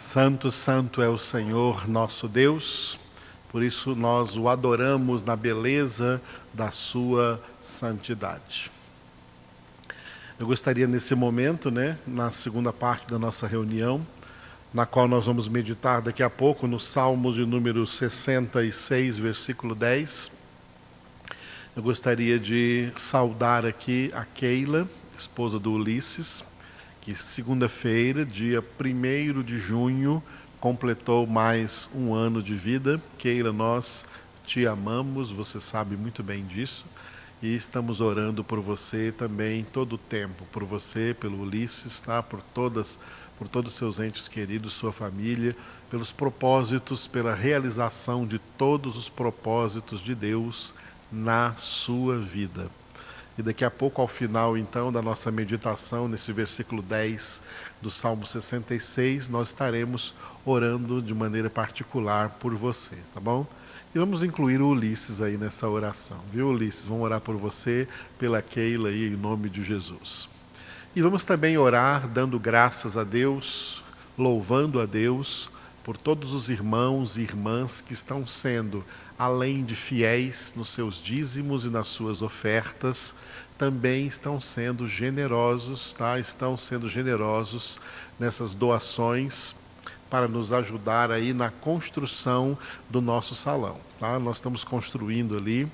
Santo, 0.00 0.50
santo 0.50 1.02
é 1.02 1.10
o 1.10 1.18
Senhor 1.18 1.86
nosso 1.86 2.26
Deus, 2.26 2.98
por 3.50 3.62
isso 3.62 3.94
nós 3.94 4.34
o 4.34 4.48
adoramos 4.48 5.22
na 5.22 5.36
beleza 5.36 6.22
da 6.54 6.70
sua 6.70 7.38
santidade. 7.62 8.72
Eu 10.38 10.46
gostaria 10.46 10.86
nesse 10.86 11.14
momento, 11.14 11.70
né, 11.70 11.98
na 12.06 12.32
segunda 12.32 12.72
parte 12.72 13.08
da 13.10 13.18
nossa 13.18 13.46
reunião, 13.46 14.00
na 14.72 14.86
qual 14.86 15.06
nós 15.06 15.26
vamos 15.26 15.46
meditar 15.48 16.00
daqui 16.00 16.22
a 16.22 16.30
pouco 16.30 16.66
no 16.66 16.80
Salmos 16.80 17.34
de 17.34 17.44
número 17.44 17.86
66, 17.86 19.18
versículo 19.18 19.74
10. 19.74 20.32
Eu 21.76 21.82
gostaria 21.82 22.38
de 22.38 22.90
saudar 22.96 23.66
aqui 23.66 24.10
a 24.14 24.24
Keila, 24.24 24.88
esposa 25.18 25.58
do 25.58 25.70
Ulisses, 25.72 26.42
que 27.00 27.14
segunda-feira, 27.14 28.26
dia 28.26 28.62
1 28.78 29.42
de 29.42 29.58
junho, 29.58 30.22
completou 30.60 31.26
mais 31.26 31.88
um 31.94 32.12
ano 32.12 32.42
de 32.42 32.54
vida. 32.54 33.00
Keila, 33.16 33.52
nós 33.52 34.04
te 34.44 34.66
amamos, 34.66 35.30
você 35.30 35.58
sabe 35.58 35.96
muito 35.96 36.22
bem 36.22 36.44
disso. 36.44 36.84
E 37.42 37.56
estamos 37.56 38.02
orando 38.02 38.44
por 38.44 38.60
você 38.60 39.14
também 39.16 39.64
todo 39.64 39.94
o 39.94 39.98
tempo, 39.98 40.44
por 40.52 40.62
você, 40.64 41.16
pelo 41.18 41.40
Ulisses, 41.40 42.02
tá? 42.02 42.22
por 42.22 42.42
todas, 42.52 42.98
por 43.38 43.48
todos 43.48 43.72
os 43.72 43.78
seus 43.78 43.98
entes 43.98 44.28
queridos, 44.28 44.74
sua 44.74 44.92
família, 44.92 45.56
pelos 45.90 46.12
propósitos, 46.12 47.06
pela 47.06 47.34
realização 47.34 48.26
de 48.26 48.38
todos 48.58 48.94
os 48.94 49.08
propósitos 49.08 50.00
de 50.00 50.14
Deus 50.14 50.74
na 51.10 51.54
sua 51.54 52.18
vida. 52.18 52.68
E 53.40 53.42
daqui 53.42 53.64
a 53.64 53.70
pouco, 53.70 54.02
ao 54.02 54.06
final 54.06 54.54
então 54.54 54.92
da 54.92 55.00
nossa 55.00 55.30
meditação, 55.30 56.06
nesse 56.06 56.30
versículo 56.30 56.82
10 56.82 57.40
do 57.80 57.90
Salmo 57.90 58.26
66, 58.26 59.30
nós 59.30 59.48
estaremos 59.48 60.12
orando 60.44 61.00
de 61.00 61.14
maneira 61.14 61.48
particular 61.48 62.36
por 62.38 62.54
você, 62.54 62.96
tá 63.14 63.18
bom? 63.18 63.46
E 63.94 63.98
vamos 63.98 64.22
incluir 64.22 64.60
o 64.60 64.68
Ulisses 64.68 65.22
aí 65.22 65.38
nessa 65.38 65.66
oração, 65.66 66.18
viu, 66.30 66.48
Ulisses? 66.48 66.84
Vamos 66.84 67.02
orar 67.02 67.18
por 67.18 67.34
você, 67.36 67.88
pela 68.18 68.42
Keila 68.42 68.90
aí, 68.90 69.06
em 69.06 69.16
nome 69.16 69.48
de 69.48 69.64
Jesus. 69.64 70.28
E 70.94 71.00
vamos 71.00 71.24
também 71.24 71.56
orar 71.56 72.06
dando 72.08 72.38
graças 72.38 72.98
a 72.98 73.04
Deus, 73.04 73.82
louvando 74.18 74.78
a 74.78 74.84
Deus 74.84 75.48
por 75.82 75.96
todos 75.96 76.34
os 76.34 76.50
irmãos 76.50 77.16
e 77.16 77.22
irmãs 77.22 77.80
que 77.80 77.94
estão 77.94 78.26
sendo, 78.26 78.84
além 79.20 79.62
de 79.62 79.76
fiéis 79.76 80.54
nos 80.56 80.70
seus 80.70 80.94
dízimos 80.94 81.66
e 81.66 81.68
nas 81.68 81.88
suas 81.88 82.22
ofertas, 82.22 83.14
também 83.58 84.06
estão 84.06 84.40
sendo 84.40 84.88
generosos, 84.88 85.92
tá? 85.92 86.18
Estão 86.18 86.56
sendo 86.56 86.88
generosos 86.88 87.78
nessas 88.18 88.54
doações 88.54 89.54
para 90.08 90.26
nos 90.26 90.54
ajudar 90.54 91.10
aí 91.10 91.34
na 91.34 91.50
construção 91.50 92.56
do 92.88 93.02
nosso 93.02 93.34
salão, 93.34 93.76
tá? 93.98 94.18
Nós 94.18 94.38
estamos 94.38 94.64
construindo 94.64 95.36
ali, 95.36 95.68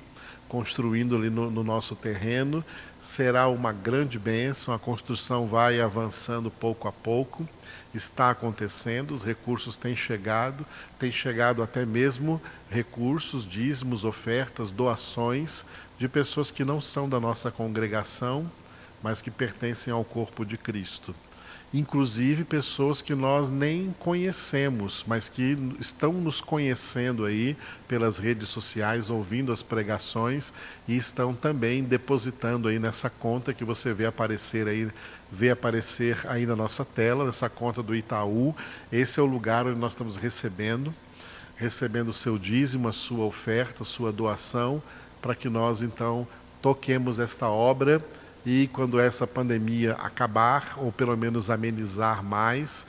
construindo 0.48 1.16
ali 1.16 1.30
no, 1.30 1.50
no 1.50 1.64
nosso 1.64 1.94
terreno, 1.94 2.64
será 3.00 3.48
uma 3.48 3.72
grande 3.72 4.19
bênção, 4.19 4.75
a 4.75 4.78
construção 4.78 5.47
vai 5.47 5.80
avançando 5.80 6.50
pouco 6.50 6.88
a 6.88 6.92
pouco, 6.92 7.48
está 7.94 8.30
acontecendo, 8.30 9.14
os 9.14 9.25
recursos 9.25 9.77
têm 9.77 9.97
chegado, 9.97 10.66
têm 10.98 11.11
chegado 11.11 11.62
até 11.62 11.86
mesmo 11.86 12.41
recursos, 12.70 13.48
dízimos, 13.48 14.05
ofertas, 14.05 14.70
doações 14.70 15.64
de 15.98 16.08
pessoas 16.08 16.50
que 16.50 16.64
não 16.64 16.81
são 16.81 17.08
da 17.08 17.19
nossa 17.19 17.50
congregação, 17.50 18.50
mas 19.03 19.20
que 19.20 19.31
pertencem 19.31 19.92
ao 19.92 20.05
corpo 20.05 20.44
de 20.44 20.56
Cristo. 20.56 21.14
Inclusive 21.75 22.45
pessoas 22.45 23.03
que 23.03 23.14
nós 23.14 23.48
nem 23.50 23.95
conhecemos, 23.98 25.05
mas 25.06 25.28
que 25.28 25.59
estão 25.81 26.12
nos 26.12 26.41
conhecendo 26.41 27.25
aí 27.25 27.56
pelas 27.89 28.19
redes 28.19 28.48
sociais, 28.48 29.11
ouvindo 29.11 29.53
as 29.53 29.62
pregações 29.62 30.53
e 30.87 30.97
estão 30.97 31.34
também 31.34 31.82
depositando 31.82 32.69
aí 32.69 32.78
nessa 32.78 33.10
conta 33.10 33.53
que 33.53 33.65
você 33.65 33.93
vê 33.93 34.06
aparecer 34.06 34.69
aí, 34.69 34.88
vê 35.31 35.50
aparecer 35.50 36.25
aí 36.28 36.47
na 36.47 36.54
nossa 36.54 36.84
tela, 36.84 37.27
nessa 37.27 37.49
conta 37.49 37.83
do 37.83 37.97
Itaú. 37.97 38.54
Esse 38.91 39.19
é 39.19 39.22
o 39.22 39.27
lugar 39.27 39.66
onde 39.66 39.78
nós 39.78 39.93
estamos 39.93 40.15
recebendo, 40.15 40.94
recebendo 41.56 42.10
o 42.10 42.15
seu 42.15 42.38
dízimo, 42.38 42.88
a 42.88 42.93
sua 42.93 43.25
oferta, 43.25 43.83
a 43.83 43.87
sua 43.87 44.12
doação 44.12 44.81
para 45.21 45.34
que 45.34 45.48
nós 45.48 45.83
então 45.83 46.27
toquemos 46.62 47.19
esta 47.19 47.48
obra 47.48 48.00
e 48.47 48.69
quando 48.73 49.01
essa 49.01 49.27
pandemia 49.27 49.95
acabar, 49.95 50.75
ou 50.77 50.93
pelo 50.93 51.17
menos 51.17 51.51
amenizar 51.51 52.23
mais, 52.23 52.87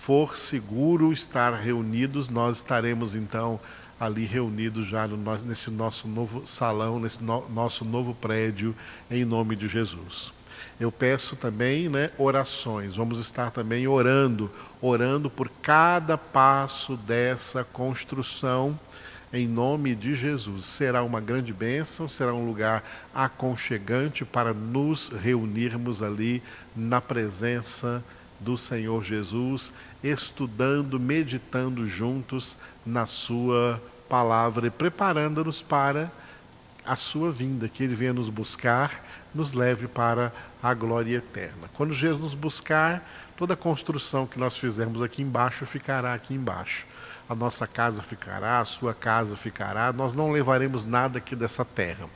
for 0.00 0.34
seguro 0.34 1.12
estar 1.12 1.52
reunidos, 1.52 2.30
nós 2.30 2.56
estaremos 2.56 3.14
então 3.14 3.60
ali 4.00 4.24
reunidos 4.24 4.86
já 4.86 5.06
no, 5.06 5.18
nesse 5.44 5.70
nosso 5.70 6.08
novo 6.08 6.46
salão, 6.46 6.98
nesse 6.98 7.22
no, 7.22 7.46
nosso 7.50 7.84
novo 7.84 8.14
prédio, 8.14 8.74
em 9.10 9.26
nome 9.26 9.54
de 9.54 9.68
Jesus. 9.68 10.32
Eu 10.80 10.90
peço 10.90 11.36
também 11.36 11.90
né, 11.90 12.10
orações, 12.16 12.96
vamos 12.96 13.18
estar 13.18 13.50
também 13.50 13.86
orando, 13.86 14.50
orando 14.80 15.28
por 15.28 15.50
cada 15.60 16.16
passo 16.16 16.96
dessa 16.96 17.62
construção 17.62 18.78
em 19.34 19.48
nome 19.48 19.96
de 19.96 20.14
Jesus. 20.14 20.64
Será 20.64 21.02
uma 21.02 21.20
grande 21.20 21.52
bênção, 21.52 22.08
será 22.08 22.32
um 22.32 22.46
lugar 22.46 22.84
aconchegante 23.12 24.24
para 24.24 24.54
nos 24.54 25.08
reunirmos 25.08 26.02
ali 26.02 26.40
na 26.74 27.00
presença 27.00 28.02
do 28.38 28.56
Senhor 28.56 29.02
Jesus, 29.02 29.72
estudando, 30.02 31.00
meditando 31.00 31.84
juntos 31.86 32.56
na 32.86 33.06
Sua 33.06 33.82
palavra 34.08 34.68
e 34.68 34.70
preparando-nos 34.70 35.60
para 35.60 36.12
a 36.86 36.94
Sua 36.94 37.32
vinda, 37.32 37.68
que 37.68 37.82
Ele 37.82 37.94
venha 37.94 38.12
nos 38.12 38.28
buscar, 38.28 39.02
nos 39.34 39.52
leve 39.52 39.88
para 39.88 40.32
a 40.62 40.72
glória 40.74 41.16
eterna. 41.16 41.68
Quando 41.74 41.92
Jesus 41.92 42.20
nos 42.20 42.34
buscar, 42.34 43.02
toda 43.36 43.54
a 43.54 43.56
construção 43.56 44.26
que 44.26 44.38
nós 44.38 44.56
fizermos 44.56 45.02
aqui 45.02 45.22
embaixo 45.22 45.66
ficará 45.66 46.14
aqui 46.14 46.34
embaixo 46.34 46.86
a 47.28 47.34
nossa 47.34 47.66
casa 47.66 48.02
ficará, 48.02 48.60
a 48.60 48.64
sua 48.64 48.92
casa 48.92 49.36
ficará, 49.36 49.92
nós 49.92 50.14
não 50.14 50.30
levaremos 50.30 50.84
nada 50.84 51.18
aqui 51.18 51.34
dessa 51.34 51.64
terra. 51.64 52.08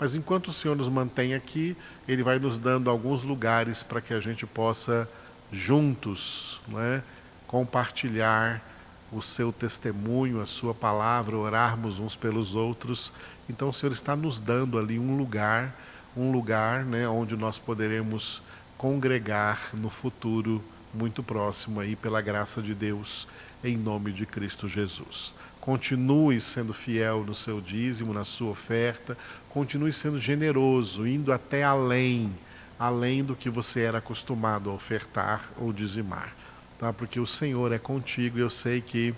Mas 0.00 0.14
enquanto 0.14 0.48
o 0.48 0.52
Senhor 0.52 0.76
nos 0.76 0.88
mantém 0.88 1.34
aqui, 1.34 1.76
Ele 2.06 2.22
vai 2.22 2.38
nos 2.38 2.58
dando 2.58 2.90
alguns 2.90 3.22
lugares 3.22 3.82
para 3.82 4.00
que 4.00 4.14
a 4.14 4.20
gente 4.20 4.46
possa, 4.46 5.08
juntos, 5.52 6.60
né, 6.68 7.02
compartilhar 7.46 8.62
o 9.10 9.22
seu 9.22 9.52
testemunho, 9.52 10.40
a 10.40 10.46
sua 10.46 10.74
palavra, 10.74 11.36
orarmos 11.36 11.98
uns 11.98 12.14
pelos 12.14 12.54
outros. 12.54 13.12
Então 13.48 13.70
o 13.70 13.72
Senhor 13.72 13.92
está 13.92 14.14
nos 14.14 14.38
dando 14.38 14.78
ali 14.78 14.98
um 14.98 15.16
lugar, 15.16 15.74
um 16.16 16.30
lugar 16.30 16.84
né, 16.84 17.08
onde 17.08 17.36
nós 17.36 17.58
poderemos 17.58 18.42
congregar 18.76 19.70
no 19.72 19.88
futuro 19.88 20.62
muito 20.92 21.22
próximo 21.22 21.80
aí, 21.80 21.96
pela 21.96 22.20
graça 22.20 22.62
de 22.62 22.74
Deus 22.74 23.26
em 23.62 23.76
nome 23.76 24.12
de 24.12 24.24
Cristo 24.24 24.68
Jesus. 24.68 25.34
Continue 25.60 26.40
sendo 26.40 26.72
fiel 26.72 27.24
no 27.24 27.34
seu 27.34 27.60
dízimo, 27.60 28.14
na 28.14 28.24
sua 28.24 28.50
oferta, 28.50 29.16
continue 29.50 29.92
sendo 29.92 30.20
generoso, 30.20 31.06
indo 31.06 31.32
até 31.32 31.62
além, 31.62 32.32
além 32.78 33.24
do 33.24 33.34
que 33.34 33.50
você 33.50 33.80
era 33.80 33.98
acostumado 33.98 34.70
a 34.70 34.72
ofertar 34.72 35.50
ou 35.58 35.72
dizimar, 35.72 36.32
tá? 36.78 36.92
Porque 36.92 37.20
o 37.20 37.26
Senhor 37.26 37.72
é 37.72 37.78
contigo 37.78 38.38
e 38.38 38.40
eu 38.40 38.50
sei 38.50 38.80
que 38.80 39.14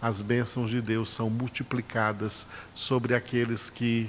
as 0.00 0.20
bênçãos 0.20 0.70
de 0.70 0.80
Deus 0.80 1.10
são 1.10 1.28
multiplicadas 1.28 2.46
sobre 2.74 3.14
aqueles 3.14 3.68
que 3.68 4.08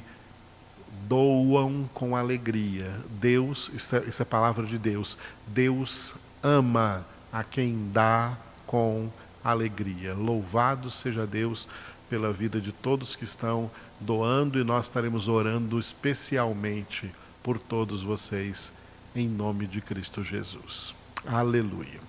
doam 1.07 1.89
com 1.93 2.15
alegria. 2.15 2.91
Deus, 3.19 3.71
isso 3.73 3.95
é, 3.95 4.03
isso 4.03 4.21
é 4.21 4.25
palavra 4.25 4.65
de 4.65 4.77
Deus, 4.77 5.17
Deus 5.47 6.13
ama 6.43 7.05
a 7.31 7.43
quem 7.43 7.89
dá 7.91 8.37
com 8.67 9.05
alegria 9.05 9.28
alegria. 9.49 10.13
Louvado 10.13 10.89
seja 10.89 11.25
Deus 11.25 11.67
pela 12.09 12.33
vida 12.33 12.59
de 12.59 12.71
todos 12.71 13.15
que 13.15 13.23
estão 13.23 13.69
doando 13.99 14.59
e 14.59 14.63
nós 14.63 14.85
estaremos 14.85 15.27
orando 15.27 15.79
especialmente 15.79 17.11
por 17.43 17.59
todos 17.59 18.01
vocês 18.01 18.73
em 19.15 19.27
nome 19.27 19.67
de 19.67 19.81
Cristo 19.81 20.23
Jesus. 20.23 20.93
Aleluia. 21.25 21.99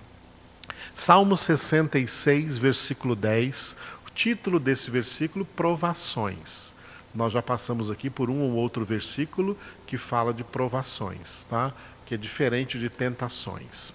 Salmo 0.95 1.35
66, 1.35 2.57
versículo 2.57 3.15
10. 3.15 3.75
O 4.07 4.11
título 4.11 4.59
desse 4.59 4.91
versículo, 4.91 5.45
provações. 5.45 6.73
Nós 7.13 7.33
já 7.33 7.41
passamos 7.41 7.89
aqui 7.89 8.09
por 8.09 8.29
um 8.29 8.41
ou 8.41 8.51
outro 8.53 8.85
versículo 8.85 9.57
que 9.85 9.97
fala 9.97 10.33
de 10.33 10.43
provações, 10.43 11.45
tá? 11.49 11.73
Que 12.05 12.15
é 12.15 12.17
diferente 12.17 12.79
de 12.79 12.89
tentações. 12.89 13.93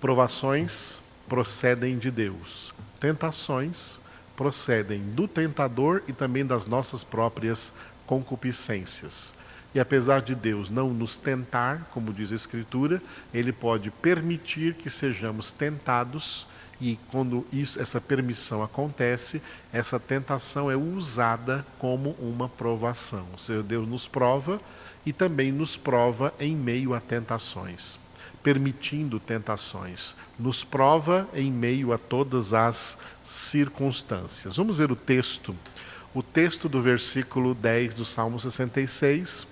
Provações 0.00 0.99
procedem 1.30 1.96
de 1.96 2.10
Deus. 2.10 2.74
Tentações 2.98 4.00
procedem 4.36 5.00
do 5.00 5.28
tentador 5.28 6.02
e 6.08 6.12
também 6.12 6.44
das 6.44 6.66
nossas 6.66 7.04
próprias 7.04 7.72
concupiscências. 8.04 9.32
E 9.72 9.78
apesar 9.78 10.22
de 10.22 10.34
Deus 10.34 10.68
não 10.68 10.92
nos 10.92 11.16
tentar, 11.16 11.88
como 11.94 12.12
diz 12.12 12.32
a 12.32 12.34
Escritura, 12.34 13.00
Ele 13.32 13.52
pode 13.52 13.92
permitir 13.92 14.74
que 14.74 14.90
sejamos 14.90 15.52
tentados 15.52 16.48
E 16.80 16.98
quando 17.10 17.46
isso, 17.52 17.80
essa 17.80 18.00
permissão 18.00 18.62
acontece, 18.62 19.42
essa 19.72 20.00
tentação 20.00 20.70
é 20.70 20.76
usada 20.76 21.64
como 21.78 22.12
uma 22.18 22.48
provação. 22.48 23.26
O 23.36 23.38
Senhor 23.38 23.62
Deus 23.62 23.86
nos 23.86 24.08
prova 24.08 24.58
e 25.04 25.12
também 25.12 25.52
nos 25.52 25.76
prova 25.76 26.32
em 26.40 26.56
meio 26.56 26.94
a 26.94 27.00
tentações, 27.00 27.98
permitindo 28.42 29.20
tentações. 29.20 30.14
Nos 30.38 30.64
prova 30.64 31.28
em 31.34 31.50
meio 31.50 31.92
a 31.92 31.98
todas 31.98 32.52
as 32.52 32.96
circunstâncias. 33.22 34.56
Vamos 34.56 34.76
ver 34.76 34.90
o 34.90 34.96
texto. 34.96 35.54
O 36.14 36.22
texto 36.22 36.68
do 36.68 36.80
versículo 36.80 37.54
10 37.54 37.94
do 37.94 38.04
Salmo 38.04 38.38
66 38.38 39.46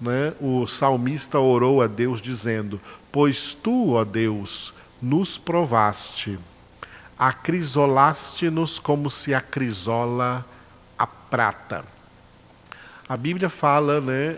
né, 0.00 0.32
o 0.40 0.66
salmista 0.66 1.38
orou 1.38 1.82
a 1.82 1.86
Deus 1.86 2.20
dizendo: 2.20 2.80
Pois 3.12 3.54
tu, 3.54 3.92
ó 3.92 4.04
Deus, 4.04 4.72
nos 5.00 5.38
provaste, 5.38 6.38
acrisolaste-nos 7.18 8.78
como 8.78 9.10
se 9.10 9.34
acrisola 9.34 10.44
a 10.98 11.06
prata. 11.06 11.84
A 13.08 13.16
Bíblia 13.16 13.48
fala, 13.48 14.00
né, 14.00 14.36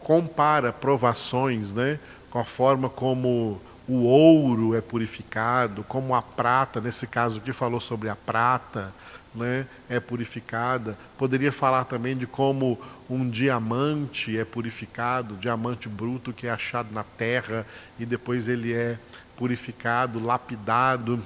compara 0.00 0.72
provações, 0.72 1.72
né, 1.72 1.98
com 2.30 2.38
a 2.38 2.44
forma 2.44 2.88
como 2.88 3.60
o 3.88 4.04
ouro 4.04 4.74
é 4.74 4.80
purificado, 4.80 5.82
como 5.84 6.14
a 6.14 6.20
prata, 6.20 6.80
nesse 6.80 7.06
caso 7.06 7.40
que 7.40 7.52
falou 7.52 7.80
sobre 7.80 8.08
a 8.08 8.16
prata, 8.16 8.92
né, 9.34 9.66
é 9.88 9.98
purificada. 9.98 10.98
Poderia 11.16 11.50
falar 11.50 11.84
também 11.84 12.16
de 12.16 12.26
como 12.26 12.78
um 13.08 13.28
diamante 13.28 14.36
é 14.36 14.44
purificado, 14.44 15.36
diamante 15.36 15.88
bruto 15.88 16.32
que 16.32 16.46
é 16.46 16.50
achado 16.50 16.92
na 16.92 17.02
terra 17.02 17.66
e 17.98 18.04
depois 18.04 18.46
ele 18.46 18.74
é 18.74 18.98
purificado, 19.36 20.22
lapidado. 20.22 21.22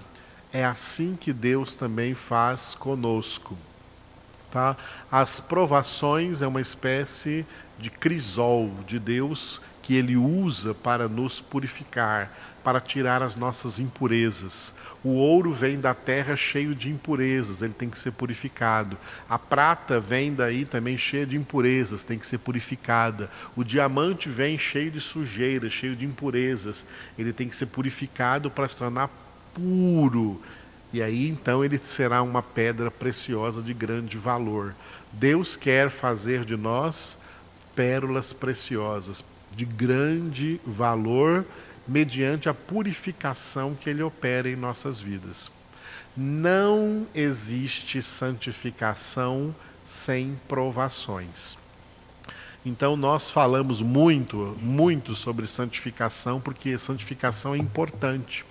É 0.52 0.64
assim 0.64 1.16
que 1.16 1.32
Deus 1.32 1.74
também 1.74 2.14
faz 2.14 2.74
conosco. 2.74 3.56
Tá? 4.52 4.76
As 5.10 5.40
provações 5.40 6.42
é 6.42 6.46
uma 6.46 6.60
espécie 6.60 7.46
de 7.78 7.88
crisol 7.88 8.70
de 8.86 8.98
Deus 8.98 9.62
que 9.82 9.94
ele 9.94 10.14
usa 10.14 10.74
para 10.74 11.08
nos 11.08 11.40
purificar, 11.40 12.30
para 12.62 12.78
tirar 12.78 13.22
as 13.22 13.34
nossas 13.34 13.80
impurezas. 13.80 14.74
O 15.02 15.14
ouro 15.14 15.54
vem 15.54 15.80
da 15.80 15.94
terra 15.94 16.36
cheio 16.36 16.74
de 16.74 16.90
impurezas, 16.90 17.62
ele 17.62 17.72
tem 17.72 17.88
que 17.88 17.98
ser 17.98 18.12
purificado. 18.12 18.96
A 19.26 19.38
prata 19.38 19.98
vem 19.98 20.34
daí 20.34 20.66
também 20.66 20.98
cheia 20.98 21.24
de 21.24 21.36
impurezas, 21.36 22.04
tem 22.04 22.18
que 22.18 22.26
ser 22.26 22.38
purificada. 22.38 23.30
O 23.56 23.64
diamante 23.64 24.28
vem 24.28 24.58
cheio 24.58 24.90
de 24.90 25.00
sujeira, 25.00 25.70
cheio 25.70 25.96
de 25.96 26.04
impurezas, 26.04 26.84
ele 27.18 27.32
tem 27.32 27.48
que 27.48 27.56
ser 27.56 27.66
purificado 27.66 28.50
para 28.50 28.68
se 28.68 28.76
tornar 28.76 29.08
puro. 29.54 30.40
E 30.92 31.02
aí 31.02 31.28
então 31.28 31.64
ele 31.64 31.80
será 31.82 32.22
uma 32.22 32.42
pedra 32.42 32.90
preciosa 32.90 33.62
de 33.62 33.72
grande 33.72 34.18
valor. 34.18 34.74
Deus 35.12 35.56
quer 35.56 35.90
fazer 35.90 36.44
de 36.44 36.56
nós 36.56 37.16
pérolas 37.74 38.32
preciosas, 38.32 39.24
de 39.54 39.64
grande 39.64 40.60
valor 40.66 41.44
mediante 41.86 42.48
a 42.48 42.54
purificação 42.54 43.74
que 43.74 43.90
Ele 43.90 44.02
opera 44.02 44.48
em 44.48 44.56
nossas 44.56 45.00
vidas. 45.00 45.50
Não 46.16 47.06
existe 47.14 48.02
santificação 48.02 49.54
sem 49.84 50.38
provações. 50.46 51.56
Então 52.64 52.96
nós 52.96 53.30
falamos 53.30 53.82
muito, 53.82 54.56
muito 54.60 55.14
sobre 55.14 55.46
santificação, 55.46 56.40
porque 56.40 56.78
santificação 56.78 57.54
é 57.54 57.58
importante. 57.58 58.44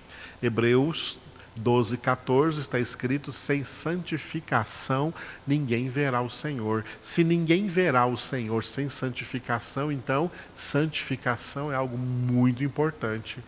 Hebreus 0.43 1.17
12, 1.55 1.97
14 1.97 2.59
está 2.59 2.79
escrito: 2.79 3.31
sem 3.31 3.63
santificação 3.63 5.13
ninguém 5.45 5.89
verá 5.89 6.21
o 6.21 6.29
Senhor. 6.29 6.85
Se 7.01 7.23
ninguém 7.23 7.67
verá 7.67 8.05
o 8.05 8.17
Senhor 8.17 8.63
sem 8.63 8.89
santificação, 8.89 9.91
então 9.91 10.31
santificação 10.55 11.71
é 11.71 11.75
algo 11.75 11.97
muito 11.97 12.63
importante, 12.63 13.39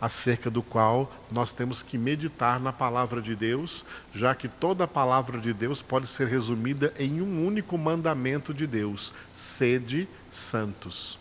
acerca 0.00 0.50
do 0.50 0.64
qual 0.64 1.12
nós 1.30 1.52
temos 1.52 1.80
que 1.80 1.96
meditar 1.96 2.58
na 2.58 2.72
palavra 2.72 3.22
de 3.22 3.36
Deus, 3.36 3.84
já 4.12 4.34
que 4.34 4.48
toda 4.48 4.82
a 4.82 4.88
palavra 4.88 5.38
de 5.38 5.52
Deus 5.52 5.80
pode 5.80 6.08
ser 6.08 6.26
resumida 6.26 6.92
em 6.98 7.22
um 7.22 7.46
único 7.46 7.78
mandamento 7.78 8.52
de 8.52 8.66
Deus: 8.66 9.12
sede 9.32 10.08
santos. 10.28 11.16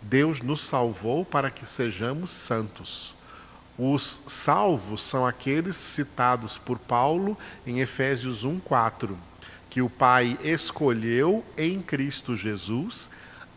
Deus 0.00 0.40
nos 0.40 0.62
salvou 0.62 1.24
para 1.24 1.50
que 1.50 1.66
sejamos 1.66 2.30
santos. 2.30 3.14
Os 3.78 4.20
salvos 4.26 5.00
são 5.00 5.26
aqueles 5.26 5.76
citados 5.76 6.58
por 6.58 6.78
Paulo 6.78 7.36
em 7.66 7.80
Efésios 7.80 8.44
1:4, 8.44 9.16
que 9.70 9.80
o 9.80 9.88
Pai 9.88 10.38
escolheu 10.42 11.44
em 11.56 11.80
Cristo 11.80 12.36
Jesus 12.36 13.08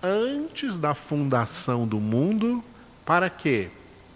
antes 0.01 0.77
da 0.77 0.94
fundação 0.94 1.88
do 1.88 2.00
mundo, 2.00 2.63
para 3.06 3.29
quê? 3.29 3.69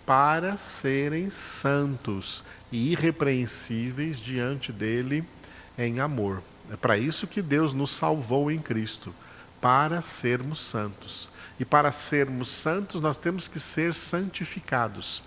Para 0.05 0.55
serem 0.55 1.29
santos 1.29 2.43
e 2.71 2.91
irrepreensíveis 2.91 4.19
diante 4.19 4.71
dele 4.71 5.23
em 5.77 5.99
amor. 5.99 6.41
É 6.71 6.75
para 6.75 6.97
isso 6.97 7.27
que 7.27 7.41
Deus 7.41 7.73
nos 7.73 7.89
salvou 7.91 8.51
em 8.51 8.59
Cristo, 8.59 9.13
para 9.59 10.01
sermos 10.01 10.59
santos. 10.59 11.27
E 11.59 11.65
para 11.65 11.91
sermos 11.91 12.49
santos, 12.49 13.01
nós 13.01 13.17
temos 13.17 13.47
que 13.47 13.59
ser 13.59 13.93
santificados. 13.93 15.21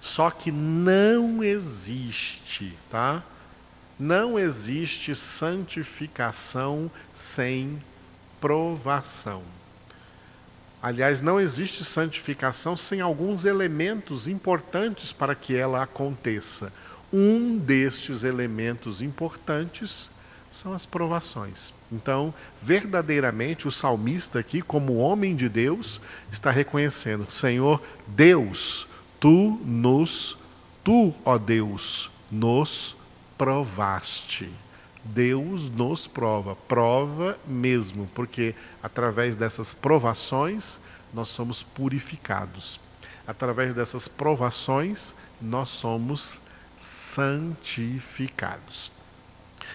Só 0.00 0.30
que 0.30 0.50
não 0.50 1.42
existe, 1.42 2.76
tá? 2.90 3.22
Não 3.98 4.38
existe 4.38 5.14
santificação 5.14 6.90
sem 7.14 7.82
provação. 8.40 9.42
Aliás, 10.82 11.20
não 11.20 11.38
existe 11.38 11.84
santificação 11.84 12.74
sem 12.74 13.02
alguns 13.02 13.44
elementos 13.44 14.26
importantes 14.26 15.12
para 15.12 15.34
que 15.34 15.54
ela 15.54 15.82
aconteça. 15.82 16.72
Um 17.12 17.58
destes 17.58 18.24
elementos 18.24 19.02
importantes 19.02 20.08
são 20.50 20.72
as 20.72 20.86
provações. 20.86 21.72
Então, 21.92 22.32
verdadeiramente, 22.62 23.68
o 23.68 23.72
salmista 23.72 24.38
aqui, 24.38 24.62
como 24.62 24.96
homem 24.96 25.36
de 25.36 25.48
Deus, 25.48 26.00
está 26.32 26.50
reconhecendo: 26.50 27.30
Senhor, 27.30 27.82
Deus, 28.06 28.86
tu 29.20 29.60
nos, 29.64 30.36
tu, 30.82 31.14
ó 31.24 31.38
Deus, 31.38 32.10
nos 32.30 32.96
provaste. 33.36 34.50
Deus 35.04 35.70
nos 35.70 36.06
prova, 36.06 36.56
prova 36.56 37.38
mesmo, 37.46 38.08
porque 38.14 38.54
através 38.82 39.36
dessas 39.36 39.74
provações 39.74 40.80
nós 41.12 41.28
somos 41.28 41.62
purificados. 41.62 42.80
Através 43.26 43.74
dessas 43.74 44.08
provações 44.08 45.14
nós 45.40 45.68
somos 45.68 46.40
santificados. 46.76 48.90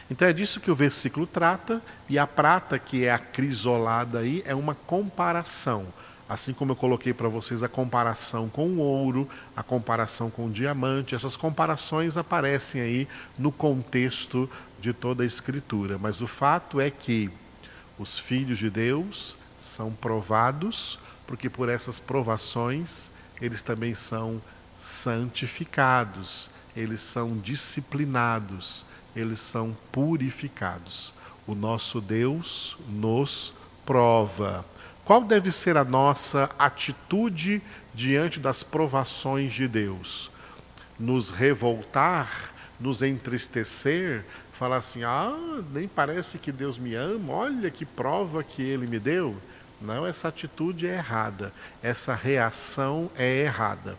Então 0.10 0.28
é 0.28 0.34
disso 0.34 0.60
que 0.60 0.70
o 0.70 0.76
versículo 0.76 1.26
trata, 1.26 1.82
e 2.08 2.20
a 2.20 2.28
prata 2.28 2.78
que 2.78 3.06
é 3.06 3.12
acrisolada 3.12 4.20
aí 4.20 4.44
é 4.46 4.54
uma 4.54 4.76
comparação 4.76 5.88
Assim 6.28 6.54
como 6.54 6.72
eu 6.72 6.76
coloquei 6.76 7.14
para 7.14 7.28
vocês 7.28 7.62
a 7.62 7.68
comparação 7.70 8.50
com 8.50 8.68
o 8.68 8.80
ouro, 8.80 9.30
a 9.56 9.62
comparação 9.62 10.32
com 10.32 10.48
o 10.48 10.52
diamante, 10.52 11.14
essas 11.14 11.38
comparações 11.38 12.18
aparecem 12.18 12.82
aí 12.82 13.08
no 13.38 13.52
contexto 13.52 14.50
de 14.82 14.92
toda 14.92 15.22
a 15.22 15.26
Escritura. 15.26 16.00
Mas 16.00 16.22
o 16.22 16.28
fato 16.28 16.82
é 16.82 16.90
que 16.90 17.30
os 18.00 18.18
filhos 18.18 18.58
de 18.58 18.72
Deus 18.72 19.38
são 19.60 19.92
provados, 19.92 20.98
porque 21.28 21.50
por 21.50 21.70
essas 21.70 22.00
provações 22.00 23.12
eles 23.40 23.62
também 23.62 23.94
são 23.94 24.42
santificados, 24.80 26.50
eles 26.76 27.02
são 27.02 27.38
disciplinados, 27.38 28.84
eles 29.16 29.40
são 29.40 29.78
purificados. 29.92 31.14
O 31.46 31.54
nosso 31.54 32.02
Deus 32.02 32.76
nos 32.90 33.54
prova 33.86 34.66
qual 35.06 35.22
deve 35.22 35.52
ser 35.52 35.78
a 35.78 35.84
nossa 35.84 36.50
atitude 36.58 37.62
diante 37.94 38.40
das 38.40 38.64
provações 38.64 39.54
de 39.54 39.68
Deus? 39.68 40.32
Nos 41.00 41.30
revoltar, 41.30 42.52
nos 42.80 43.04
entristecer, 43.04 44.26
falar 44.58 44.78
assim: 44.78 45.04
ah, 45.04 45.62
nem 45.72 45.88
parece 45.88 46.40
que 46.40 46.52
Deus 46.52 46.80
me 46.80 46.96
ama, 46.96 47.34
olha 47.34 47.70
que 47.70 47.86
prova 47.86 48.44
que 48.44 48.64
ele 48.64 48.88
me 48.88 49.00
deu. 49.00 49.36
Não, 49.80 50.08
essa 50.08 50.30
atitude 50.30 50.88
é 50.88 50.96
errada, 50.96 51.54
essa 51.84 52.16
reação 52.16 53.12
é 53.16 53.44
errada. 53.44 53.96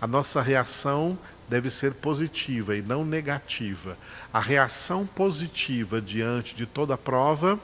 A 0.00 0.06
nossa 0.06 0.42
reação 0.42 1.18
deve 1.48 1.70
ser 1.70 1.94
positiva 1.94 2.76
e 2.76 2.82
não 2.82 3.04
negativa. 3.04 3.96
A 4.32 4.40
reação 4.40 5.06
positiva 5.06 6.00
diante 6.00 6.54
de 6.54 6.66
toda 6.66 6.98
prova 6.98 7.58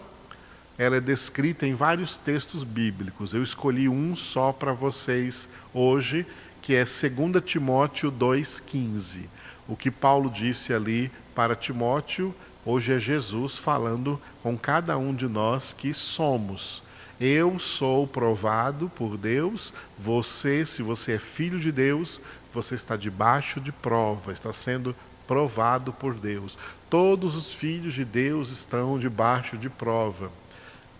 ela 0.79 0.97
é 0.97 1.01
descrita 1.01 1.67
em 1.67 1.75
vários 1.75 2.17
textos 2.17 2.63
bíblicos. 2.63 3.35
Eu 3.35 3.43
escolhi 3.43 3.89
um 3.89 4.15
só 4.15 4.53
para 4.53 4.73
vocês 4.73 5.49
hoje, 5.75 6.25
que 6.63 6.73
é 6.73 6.85
2 6.85 7.45
Timóteo 7.45 8.13
2,15. 8.13 9.25
o 9.67 9.77
que 9.77 9.91
Paulo 9.91 10.31
disse 10.31 10.73
ali 10.73 11.11
para 11.35 11.57
Timóteo, 11.57 12.33
hoje 12.65 12.93
é 12.93 13.01
Jesus 13.01 13.59
falando 13.59 14.21
com 14.41 14.57
cada 14.57 14.97
um 14.97 15.13
de 15.13 15.27
nós 15.27 15.73
que 15.73 15.93
somos. 15.93 16.81
Eu 17.21 17.59
sou 17.59 18.07
provado 18.07 18.89
por 18.95 19.17
Deus, 19.17 19.73
você, 19.99 20.65
se 20.65 20.81
você 20.81 21.15
é 21.15 21.19
filho 21.19 21.59
de 21.59 21.73
Deus, 21.73 22.21
você 22.55 22.77
está 22.77 22.97
debaixo 22.97 23.61
de 23.61 23.73
prova, 23.73 24.33
está 24.33 24.53
sendo 24.53 24.95
provado 25.27 25.93
por 25.93 26.15
Deus. 26.15 26.57
Todos 26.89 27.35
os 27.35 27.53
filhos 27.53 27.95
de 27.95 28.05
Deus 28.05 28.51
estão 28.51 28.97
debaixo 28.97 29.59
de 29.59 29.69
prova. 29.69 30.31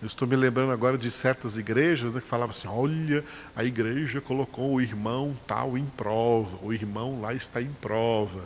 Eu 0.01 0.07
estou 0.07 0.25
me 0.25 0.35
lembrando 0.37 0.71
agora 0.71 0.97
de 0.97 1.11
certas 1.11 1.57
igrejas 1.57 2.13
né, 2.13 2.21
que 2.21 2.27
falavam 2.27 2.55
assim: 2.55 2.69
olha, 2.69 3.23
a 3.53 3.65
igreja 3.65 4.21
colocou 4.21 4.73
o 4.73 4.81
irmão 4.81 5.35
tal 5.45 5.77
em 5.77 5.85
prova, 5.85 6.57
o 6.61 6.71
irmão 6.71 7.19
lá 7.19 7.33
está 7.33 7.61
em 7.61 7.71
prova. 7.81 8.39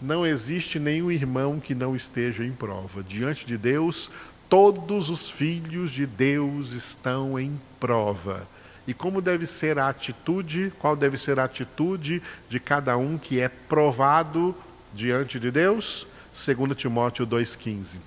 Não 0.00 0.26
existe 0.26 0.78
nenhum 0.78 1.10
irmão 1.10 1.60
que 1.60 1.74
não 1.74 1.94
esteja 1.94 2.44
em 2.44 2.52
prova. 2.52 3.02
Diante 3.02 3.44
de 3.44 3.58
Deus, 3.58 4.10
todos 4.48 5.10
os 5.10 5.28
filhos 5.28 5.90
de 5.90 6.06
Deus 6.06 6.72
estão 6.72 7.38
em 7.38 7.60
prova. 7.78 8.46
E 8.86 8.94
como 8.94 9.20
deve 9.20 9.46
ser 9.46 9.78
a 9.78 9.88
atitude, 9.88 10.72
qual 10.78 10.96
deve 10.96 11.18
ser 11.18 11.38
a 11.38 11.44
atitude 11.44 12.22
de 12.48 12.58
cada 12.58 12.96
um 12.96 13.18
que 13.18 13.40
é 13.40 13.48
provado 13.48 14.54
diante 14.94 15.38
de 15.38 15.50
Deus? 15.50 16.06
2 16.32 16.76
Timóteo 16.76 17.26
2,15. 17.26 17.98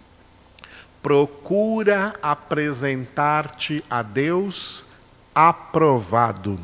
Procura 1.02 2.14
apresentar-te 2.22 3.84
a 3.90 4.02
Deus 4.02 4.86
aprovado, 5.34 6.60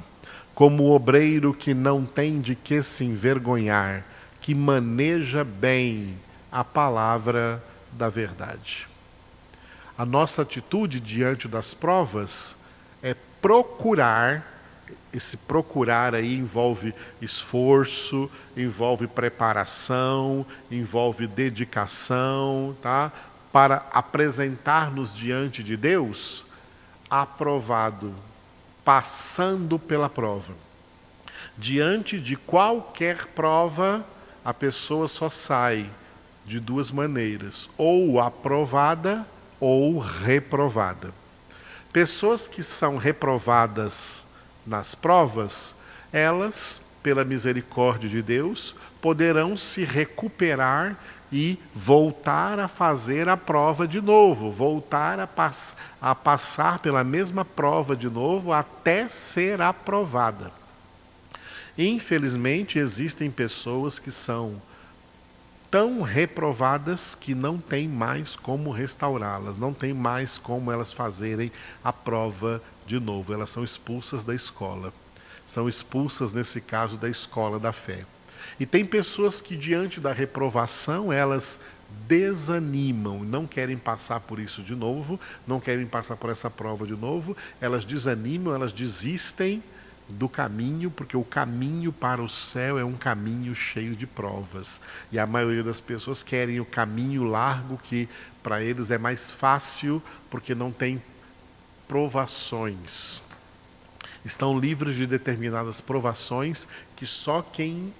como 0.53 0.91
obreiro 0.91 1.53
que 1.53 1.73
não 1.73 2.05
tem 2.05 2.41
de 2.41 2.55
que 2.55 2.83
se 2.83 3.03
envergonhar, 3.03 4.03
que 4.41 4.53
maneja 4.53 5.43
bem 5.43 6.17
a 6.51 6.63
palavra 6.63 7.63
da 7.91 8.09
verdade. 8.09 8.87
A 9.97 10.05
nossa 10.05 10.41
atitude 10.41 10.99
diante 10.99 11.47
das 11.47 11.73
provas 11.73 12.55
é 13.01 13.15
procurar 13.41 14.55
esse 15.13 15.37
procurar 15.37 16.13
aí 16.13 16.35
envolve 16.35 16.93
esforço, 17.21 18.29
envolve 18.55 19.07
preparação, 19.07 20.45
envolve 20.69 21.25
dedicação, 21.25 22.75
tá? 22.81 23.11
Para 23.55 23.85
apresentar-nos 23.93 25.15
diante 25.15 25.63
de 25.63 25.77
Deus 25.77 26.43
aprovado, 27.09 28.13
passando 28.83 29.79
pela 29.79 30.09
prova. 30.09 30.51
Diante 31.57 32.19
de 32.19 32.35
qualquer 32.35 33.27
prova, 33.27 34.05
a 34.43 34.53
pessoa 34.53 35.07
só 35.07 35.29
sai 35.29 35.89
de 36.45 36.59
duas 36.59 36.91
maneiras: 36.91 37.69
ou 37.77 38.19
aprovada 38.19 39.25
ou 39.57 39.99
reprovada. 39.99 41.13
Pessoas 41.93 42.49
que 42.49 42.61
são 42.61 42.97
reprovadas 42.97 44.25
nas 44.67 44.95
provas, 44.95 45.73
elas, 46.11 46.81
pela 47.01 47.23
misericórdia 47.23 48.09
de 48.09 48.21
Deus, 48.21 48.75
poderão 49.01 49.55
se 49.55 49.85
recuperar 49.85 50.97
e 51.31 51.57
voltar 51.73 52.59
a 52.59 52.67
fazer 52.67 53.27
a 53.27 53.35
prova 53.35 53.87
de 53.87 53.99
novo, 53.99 54.51
voltar 54.51 55.19
a, 55.19 55.27
pass 55.27 55.75
a 56.01 56.13
passar 56.13 56.79
pela 56.79 57.03
mesma 57.03 57.43
prova 57.43 57.95
de 57.95 58.09
novo 58.09 58.53
até 58.53 59.07
ser 59.07 59.61
aprovada. 59.61 60.51
Infelizmente, 61.77 62.79
existem 62.79 63.29
pessoas 63.29 63.99
que 63.99 64.11
são 64.11 64.61
tão 65.69 66.01
reprovadas 66.01 67.15
que 67.15 67.35
não 67.35 67.57
tem 67.57 67.87
mais 67.87 68.35
como 68.35 68.71
restaurá-las, 68.71 69.57
não 69.57 69.73
tem 69.73 69.93
mais 69.93 70.37
como 70.37 70.71
elas 70.71 70.93
fazerem 70.93 71.51
a 71.83 71.91
prova 71.91 72.61
de 72.85 72.99
novo, 72.99 73.33
elas 73.33 73.49
são 73.49 73.63
expulsas 73.63 74.23
da 74.23 74.33
escola. 74.33 74.93
São 75.45 75.67
expulsas, 75.67 76.33
nesse 76.33 76.61
caso, 76.61 76.97
da 76.97 77.09
escola 77.09 77.59
da 77.59 77.71
fé. 77.71 78.05
E 78.59 78.65
tem 78.65 78.85
pessoas 78.85 79.41
que, 79.41 79.55
diante 79.55 79.99
da 79.99 80.13
reprovação, 80.13 81.11
elas 81.11 81.59
desanimam, 82.07 83.19
não 83.23 83.47
querem 83.47 83.77
passar 83.77 84.19
por 84.19 84.39
isso 84.39 84.61
de 84.61 84.75
novo, 84.75 85.19
não 85.47 85.59
querem 85.59 85.85
passar 85.85 86.15
por 86.15 86.29
essa 86.29 86.49
prova 86.49 86.85
de 86.85 86.95
novo, 86.95 87.35
elas 87.61 87.85
desanimam, 87.85 88.53
elas 88.53 88.73
desistem 88.73 89.63
do 90.07 90.29
caminho, 90.29 90.91
porque 90.91 91.17
o 91.17 91.23
caminho 91.23 91.91
para 91.91 92.21
o 92.21 92.29
céu 92.29 92.77
é 92.77 92.85
um 92.85 92.93
caminho 92.93 93.55
cheio 93.55 93.95
de 93.95 94.05
provas. 94.05 94.79
E 95.11 95.17
a 95.17 95.25
maioria 95.25 95.63
das 95.63 95.79
pessoas 95.79 96.21
querem 96.21 96.59
o 96.59 96.65
caminho 96.65 97.23
largo, 97.23 97.79
que 97.83 98.07
para 98.43 98.61
eles 98.61 98.91
é 98.91 98.97
mais 98.97 99.31
fácil, 99.31 100.01
porque 100.29 100.53
não 100.53 100.71
tem 100.71 101.01
provações. 101.87 103.21
Estão 104.23 104.59
livres 104.59 104.95
de 104.95 105.05
determinadas 105.05 105.81
provações 105.81 106.67
que 106.95 107.05
só 107.05 107.41
quem 107.41 107.93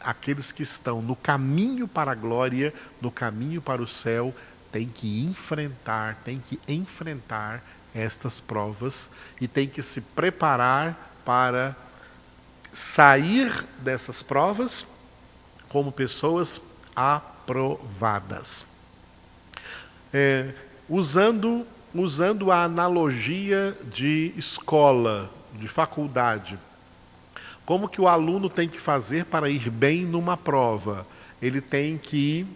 aqueles 0.00 0.52
que 0.52 0.62
estão 0.62 1.02
no 1.02 1.16
caminho 1.16 1.86
para 1.88 2.12
a 2.12 2.14
glória, 2.14 2.72
no 3.00 3.10
caminho 3.10 3.60
para 3.60 3.82
o 3.82 3.86
céu, 3.86 4.34
tem 4.70 4.88
que 4.88 5.24
enfrentar, 5.24 6.16
tem 6.24 6.40
que 6.40 6.60
enfrentar 6.68 7.62
estas 7.94 8.38
provas 8.40 9.10
e 9.40 9.48
tem 9.48 9.68
que 9.68 9.82
se 9.82 10.00
preparar 10.00 11.20
para 11.24 11.74
sair 12.72 13.64
dessas 13.78 14.22
provas 14.22 14.86
como 15.68 15.90
pessoas 15.90 16.60
aprovadas. 16.94 18.64
É, 20.12 20.52
usando 20.88 21.66
usando 21.94 22.50
a 22.50 22.64
analogia 22.64 23.76
de 23.92 24.32
escola, 24.36 25.30
de 25.54 25.66
faculdade. 25.66 26.58
Como 27.68 27.86
que 27.86 28.00
o 28.00 28.08
aluno 28.08 28.48
tem 28.48 28.66
que 28.66 28.80
fazer 28.80 29.26
para 29.26 29.50
ir 29.50 29.68
bem 29.68 30.06
numa 30.06 30.38
prova? 30.38 31.06
Ele 31.42 31.60
tem 31.60 31.98
que 31.98 32.46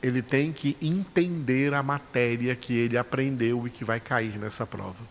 ele 0.00 0.22
tem 0.22 0.52
que 0.52 0.76
entender 0.80 1.74
a 1.74 1.82
matéria 1.82 2.54
que 2.54 2.72
ele 2.72 2.96
aprendeu 2.96 3.66
e 3.66 3.70
que 3.70 3.84
vai 3.84 3.98
cair 3.98 4.38
nessa 4.38 4.64
prova. 4.64 5.02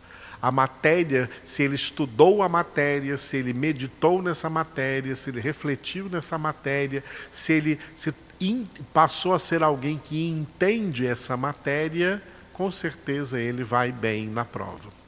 A 0.42 0.50
matéria, 0.50 1.30
se 1.44 1.62
ele 1.62 1.76
estudou 1.76 2.42
a 2.42 2.48
matéria, 2.48 3.18
se 3.18 3.36
ele 3.36 3.52
meditou 3.52 4.22
nessa 4.22 4.50
matéria, 4.50 5.14
se 5.14 5.30
ele 5.30 5.42
refletiu 5.42 6.08
nessa 6.08 6.38
matéria, 6.38 7.04
se 7.30 7.52
ele 7.52 7.78
se 7.98 8.14
in, 8.40 8.66
passou 8.94 9.34
a 9.34 9.40
ser 9.40 9.62
alguém 9.62 9.98
que 10.02 10.26
entende 10.26 11.06
essa 11.06 11.36
matéria, 11.36 12.24
com 12.54 12.72
certeza 12.72 13.42
ele 13.42 13.66
vai 13.66 13.92
bem 13.92 14.26
na 14.30 14.46
prova. 14.46 15.03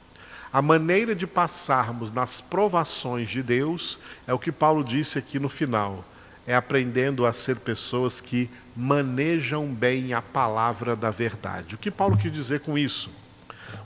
A 0.52 0.62
maneira 0.62 1.14
de 1.14 1.26
passarmos 1.26 2.12
nas 2.12 2.40
provações 2.40 3.28
de 3.28 3.42
Deus 3.42 3.98
é 4.26 4.32
o 4.32 4.38
que 4.38 4.52
Paulo 4.52 4.84
disse 4.84 5.18
aqui 5.18 5.38
no 5.38 5.48
final. 5.48 6.04
É 6.46 6.54
aprendendo 6.54 7.26
a 7.26 7.32
ser 7.32 7.56
pessoas 7.56 8.20
que 8.20 8.48
manejam 8.76 9.66
bem 9.66 10.14
a 10.14 10.22
palavra 10.22 10.94
da 10.94 11.10
verdade. 11.10 11.74
O 11.74 11.78
que 11.78 11.90
Paulo 11.90 12.16
quis 12.16 12.32
dizer 12.32 12.60
com 12.60 12.78
isso? 12.78 13.10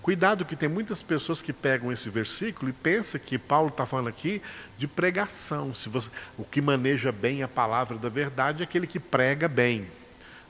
Cuidado 0.03 0.45
que 0.45 0.57
tem 0.57 0.69
muitas 0.69 1.03
pessoas 1.03 1.43
que 1.43 1.53
pegam 1.53 1.93
esse 1.93 2.09
versículo 2.09 2.71
e 2.71 2.73
pensam 2.73 3.21
que 3.21 3.39
Paulo 3.39 3.69
está 3.69 3.87
falando 3.87 4.09
aqui 4.09 4.43
de 4.77 4.87
pregação. 4.87 5.75
Se 5.75 5.89
você, 5.89 6.11
o 6.39 6.45
que 6.45 6.61
maneja 6.61 7.11
bem 7.13 7.43
a 7.43 7.49
palavra 7.49 7.97
da 7.97 8.09
verdade 8.09 8.63
é 8.63 8.65
aquele 8.65 8.87
que 8.87 9.01
prega 9.01 9.49
bem. 9.49 9.87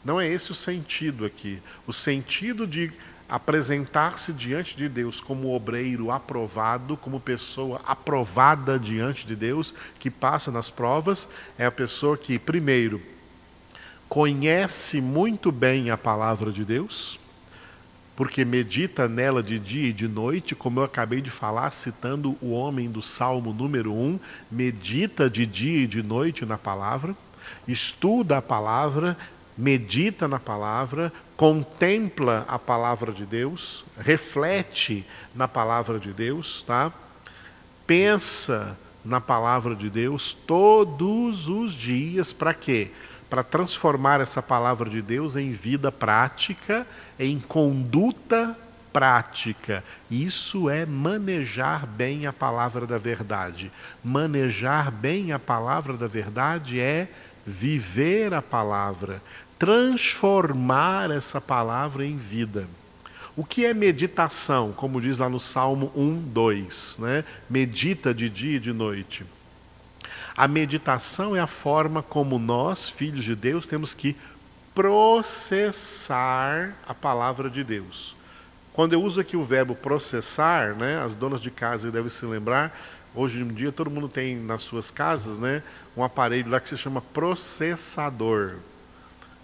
Não 0.04 0.20
é 0.20 0.28
esse 0.28 0.50
o 0.50 0.54
sentido 0.54 1.24
aqui. 1.24 1.60
O 1.86 1.92
sentido 1.92 2.66
de 2.66 2.92
apresentar-se 3.30 4.32
diante 4.32 4.76
de 4.76 4.88
Deus 4.88 5.20
como 5.20 5.54
obreiro 5.54 6.10
aprovado, 6.10 6.96
como 6.96 7.20
pessoa 7.20 7.80
aprovada 7.87 8.76
diante 8.76 9.25
de 9.25 9.37
Deus, 9.37 9.72
que 10.00 10.10
passa 10.10 10.50
nas 10.50 10.68
provas, 10.68 11.28
é 11.56 11.64
a 11.64 11.70
pessoa 11.70 12.18
que, 12.18 12.40
primeiro, 12.40 13.00
conhece 14.08 15.00
muito 15.00 15.52
bem 15.52 15.90
a 15.90 15.96
palavra 15.96 16.50
de 16.50 16.64
Deus, 16.64 17.20
porque 18.16 18.44
medita 18.44 19.06
nela 19.06 19.44
de 19.44 19.60
dia 19.60 19.90
e 19.90 19.92
de 19.92 20.08
noite, 20.08 20.56
como 20.56 20.80
eu 20.80 20.84
acabei 20.84 21.20
de 21.20 21.30
falar, 21.30 21.70
citando 21.70 22.37
o 22.42 22.50
homem 22.50 22.90
do 22.90 23.00
Salmo 23.00 23.52
número 23.52 23.94
1, 23.94 24.18
medita 24.50 25.30
de 25.30 25.46
dia 25.46 25.84
e 25.84 25.87
de 25.87 26.02
noite 26.02 26.44
na 26.44 26.58
palavra, 26.58 27.14
estuda 27.68 28.38
a 28.38 28.42
palavra, 28.42 29.16
medita 29.56 30.26
na 30.26 30.40
palavra, 30.40 31.12
contempla 31.40 32.44
a 32.47 32.59
palavra 32.59 33.12
de 33.12 33.25
Deus, 33.25 33.82
reflete 33.99 35.06
na 35.35 35.49
palavra 35.49 35.99
de 35.99 36.12
Deus, 36.12 36.62
tá? 36.66 36.92
Pensa 37.87 38.76
na 39.02 39.23
palavra 39.23 39.75
de 39.75 39.88
Deus 39.88 40.35
todos 40.35 41.49
os 41.49 41.73
dias 41.73 42.30
para 42.30 42.52
quê? 42.52 42.90
Para 43.30 43.42
transformar 43.42 44.20
essa 44.20 44.42
palavra 44.42 44.90
de 44.90 45.00
Deus 45.00 45.35
em 45.35 45.50
vida 45.50 45.90
prática, 45.90 46.87
em 47.18 47.40
conduta 47.40 48.54
prática. 48.92 49.82
Isso 50.11 50.68
é 50.68 50.85
manejar 50.85 51.87
bem 51.87 52.26
a 52.26 52.35
palavra 52.35 52.87
da 52.87 52.99
verdade. 52.99 53.73
Manejar 54.04 54.90
bem 54.90 55.32
a 55.32 55.38
palavra 55.38 55.94
da 55.94 56.06
verdade 56.06 56.78
é 56.78 57.09
viver 57.47 58.35
a 58.35 58.42
palavra, 58.42 59.23
transformar 59.60 61.10
essa 61.10 61.38
palavra 61.38 62.04
em 62.06 62.16
vida. 62.16 62.66
O 63.36 63.44
que 63.44 63.66
é 63.66 63.74
meditação? 63.74 64.72
Como 64.72 64.98
diz 65.02 65.18
lá 65.18 65.28
no 65.28 65.38
Salmo 65.38 65.92
1, 65.94 66.22
2, 66.32 66.96
né? 66.98 67.24
Medita 67.48 68.14
de 68.14 68.30
dia 68.30 68.56
e 68.56 68.60
de 68.60 68.72
noite. 68.72 69.26
A 70.34 70.48
meditação 70.48 71.36
é 71.36 71.40
a 71.40 71.46
forma 71.46 72.02
como 72.02 72.38
nós, 72.38 72.88
filhos 72.88 73.22
de 73.22 73.34
Deus, 73.36 73.66
temos 73.66 73.92
que 73.92 74.16
processar 74.74 76.72
a 76.88 76.94
palavra 76.94 77.50
de 77.50 77.62
Deus. 77.62 78.16
Quando 78.72 78.94
eu 78.94 79.02
uso 79.02 79.20
aqui 79.20 79.36
o 79.36 79.44
verbo 79.44 79.74
processar, 79.74 80.74
né, 80.74 81.02
as 81.04 81.14
donas 81.14 81.40
de 81.40 81.50
casa 81.50 81.90
devem 81.90 82.08
se 82.08 82.24
lembrar, 82.24 82.74
hoje 83.14 83.42
em 83.42 83.48
dia 83.48 83.70
todo 83.70 83.90
mundo 83.90 84.08
tem 84.08 84.36
nas 84.36 84.62
suas 84.62 84.90
casas 84.90 85.36
né, 85.38 85.62
um 85.94 86.02
aparelho 86.02 86.50
lá 86.50 86.58
que 86.60 86.70
se 86.70 86.78
chama 86.78 87.02
processador. 87.02 88.54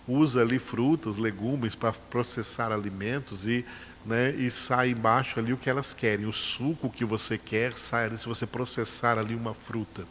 Usa 0.09 0.41
ali 0.41 0.59
frutas, 0.59 1.17
legumes 1.17 1.75
para 1.75 1.93
processar 1.93 2.71
alimentos 2.71 3.47
e, 3.47 3.65
né, 4.05 4.31
e 4.31 4.51
sai 4.51 4.91
embaixo 4.91 5.39
ali 5.41 5.53
o 5.53 5.57
que 5.57 5.69
elas 5.69 5.93
querem. 5.93 6.27
O 6.27 6.33
suco 6.33 6.91
que 6.91 7.05
você 7.05 7.37
quer 7.37 7.79
sai 7.79 8.07
ali 8.07 8.19
se 8.19 8.27
você 8.27 8.47
processar 8.47 9.19
ali 9.19 9.35
uma 9.35 9.55
fruta. 9.55 10.05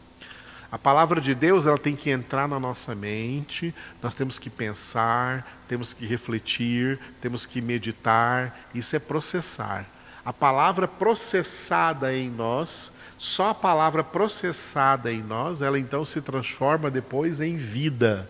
A 0.71 0.77
palavra 0.77 1.21
de 1.21 1.33
Deus 1.33 1.65
ela 1.65 1.77
tem 1.77 1.95
que 1.95 2.09
entrar 2.09 2.47
na 2.49 2.59
nossa 2.59 2.93
mente, 2.93 3.73
nós 4.03 4.13
temos 4.13 4.37
que 4.37 4.49
pensar, 4.49 5.47
temos 5.69 5.93
que 5.93 6.05
refletir, 6.05 6.99
temos 7.21 7.45
que 7.45 7.61
meditar, 7.61 8.67
isso 8.73 8.93
é 8.95 8.99
processar. 8.99 9.85
A 10.25 10.33
palavra 10.33 10.87
processada 10.87 12.13
em 12.13 12.29
nós, 12.29 12.91
só 13.17 13.51
a 13.51 13.55
palavra 13.55 14.03
processada 14.03 15.13
em 15.13 15.21
nós, 15.23 15.61
ela 15.61 15.79
então 15.79 16.03
se 16.03 16.19
transforma 16.19 16.91
depois 16.91 17.39
em 17.39 17.55
vida. 17.55 18.29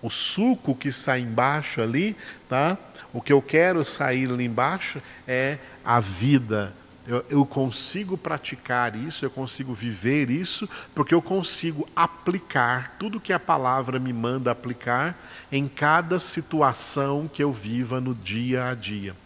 O 0.00 0.10
suco 0.10 0.74
que 0.74 0.92
sai 0.92 1.20
embaixo 1.20 1.80
ali, 1.82 2.16
tá? 2.48 2.76
O 3.12 3.20
que 3.20 3.32
eu 3.32 3.42
quero 3.42 3.84
sair 3.84 4.30
ali 4.30 4.44
embaixo 4.44 5.00
é 5.26 5.58
a 5.84 5.98
vida, 5.98 6.72
eu, 7.08 7.24
eu, 7.30 7.46
consigo 7.46 8.18
praticar 8.18 8.94
isso, 8.94 9.24
eu 9.24 9.30
consigo 9.30 9.72
viver 9.72 10.28
isso, 10.28 10.68
porque 10.94 11.14
eu 11.14 11.22
consigo 11.22 11.88
aplicar 11.96 12.96
tudo 12.98 13.18
que 13.18 13.32
a 13.32 13.40
palavra 13.40 13.98
me 13.98 14.12
manda 14.12 14.50
aplicar 14.50 15.16
em 15.50 15.66
cada 15.66 16.20
situação 16.20 17.26
que 17.26 17.42
eu 17.42 17.50
viva 17.50 17.98
no 17.98 18.14
dia 18.14 18.68
a 18.68 18.74
dia. 18.74 19.16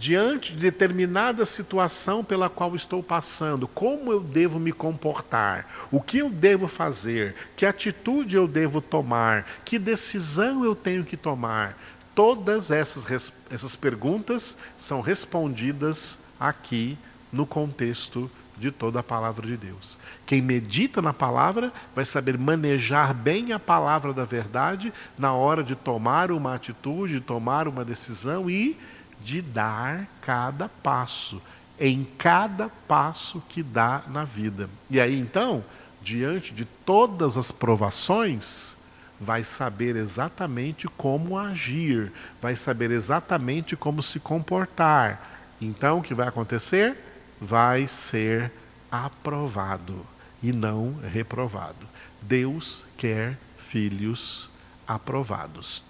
Diante 0.00 0.54
de 0.54 0.60
determinada 0.60 1.44
situação 1.44 2.24
pela 2.24 2.48
qual 2.48 2.74
estou 2.74 3.02
passando, 3.02 3.68
como 3.68 4.10
eu 4.10 4.18
devo 4.18 4.58
me 4.58 4.72
comportar, 4.72 5.68
o 5.90 6.00
que 6.00 6.16
eu 6.16 6.30
devo 6.30 6.66
fazer, 6.66 7.34
que 7.54 7.66
atitude 7.66 8.34
eu 8.34 8.48
devo 8.48 8.80
tomar, 8.80 9.44
que 9.62 9.78
decisão 9.78 10.64
eu 10.64 10.74
tenho 10.74 11.04
que 11.04 11.18
tomar, 11.18 11.76
todas 12.14 12.70
essas, 12.70 13.30
essas 13.50 13.76
perguntas 13.76 14.56
são 14.78 15.02
respondidas 15.02 16.16
aqui 16.40 16.96
no 17.30 17.44
contexto 17.44 18.30
de 18.56 18.70
toda 18.70 19.00
a 19.00 19.02
palavra 19.02 19.46
de 19.46 19.58
Deus. 19.58 19.98
Quem 20.24 20.40
medita 20.40 21.02
na 21.02 21.12
palavra 21.12 21.70
vai 21.94 22.06
saber 22.06 22.38
manejar 22.38 23.12
bem 23.12 23.52
a 23.52 23.58
palavra 23.58 24.14
da 24.14 24.24
verdade 24.24 24.94
na 25.18 25.34
hora 25.34 25.62
de 25.62 25.76
tomar 25.76 26.30
uma 26.32 26.54
atitude, 26.54 27.16
de 27.16 27.20
tomar 27.20 27.68
uma 27.68 27.84
decisão 27.84 28.48
e 28.48 28.78
de 29.22 29.42
dar 29.42 30.06
cada 30.22 30.68
passo, 30.68 31.40
em 31.78 32.04
cada 32.18 32.68
passo 32.88 33.42
que 33.48 33.62
dá 33.62 34.02
na 34.08 34.24
vida. 34.24 34.68
E 34.88 35.00
aí 35.00 35.18
então, 35.18 35.64
diante 36.02 36.52
de 36.52 36.64
todas 36.64 37.36
as 37.36 37.50
provações, 37.50 38.76
vai 39.20 39.44
saber 39.44 39.96
exatamente 39.96 40.88
como 40.88 41.38
agir, 41.38 42.12
vai 42.40 42.56
saber 42.56 42.90
exatamente 42.90 43.76
como 43.76 44.02
se 44.02 44.18
comportar. 44.18 45.28
Então, 45.60 45.98
o 45.98 46.02
que 46.02 46.14
vai 46.14 46.26
acontecer? 46.26 46.96
vai 47.40 47.88
ser 47.88 48.52
aprovado 48.92 50.06
e 50.42 50.52
não 50.52 50.94
reprovado. 51.10 51.88
Deus 52.20 52.84
quer 52.98 53.38
filhos 53.56 54.50
aprovados 54.86 55.82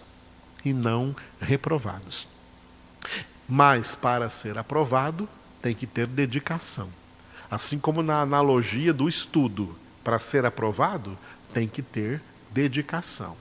e 0.64 0.72
não 0.72 1.16
reprovados. 1.40 2.28
Mas 3.48 3.94
para 3.94 4.28
ser 4.30 4.58
aprovado, 4.58 5.28
tem 5.60 5.74
que 5.74 5.86
ter 5.86 6.06
dedicação. 6.06 6.88
Assim 7.50 7.78
como 7.78 8.02
na 8.02 8.20
analogia 8.20 8.92
do 8.92 9.08
estudo, 9.08 9.76
para 10.04 10.18
ser 10.18 10.44
aprovado, 10.46 11.18
tem 11.52 11.66
que 11.68 11.82
ter 11.82 12.22
dedicação. 12.50 13.36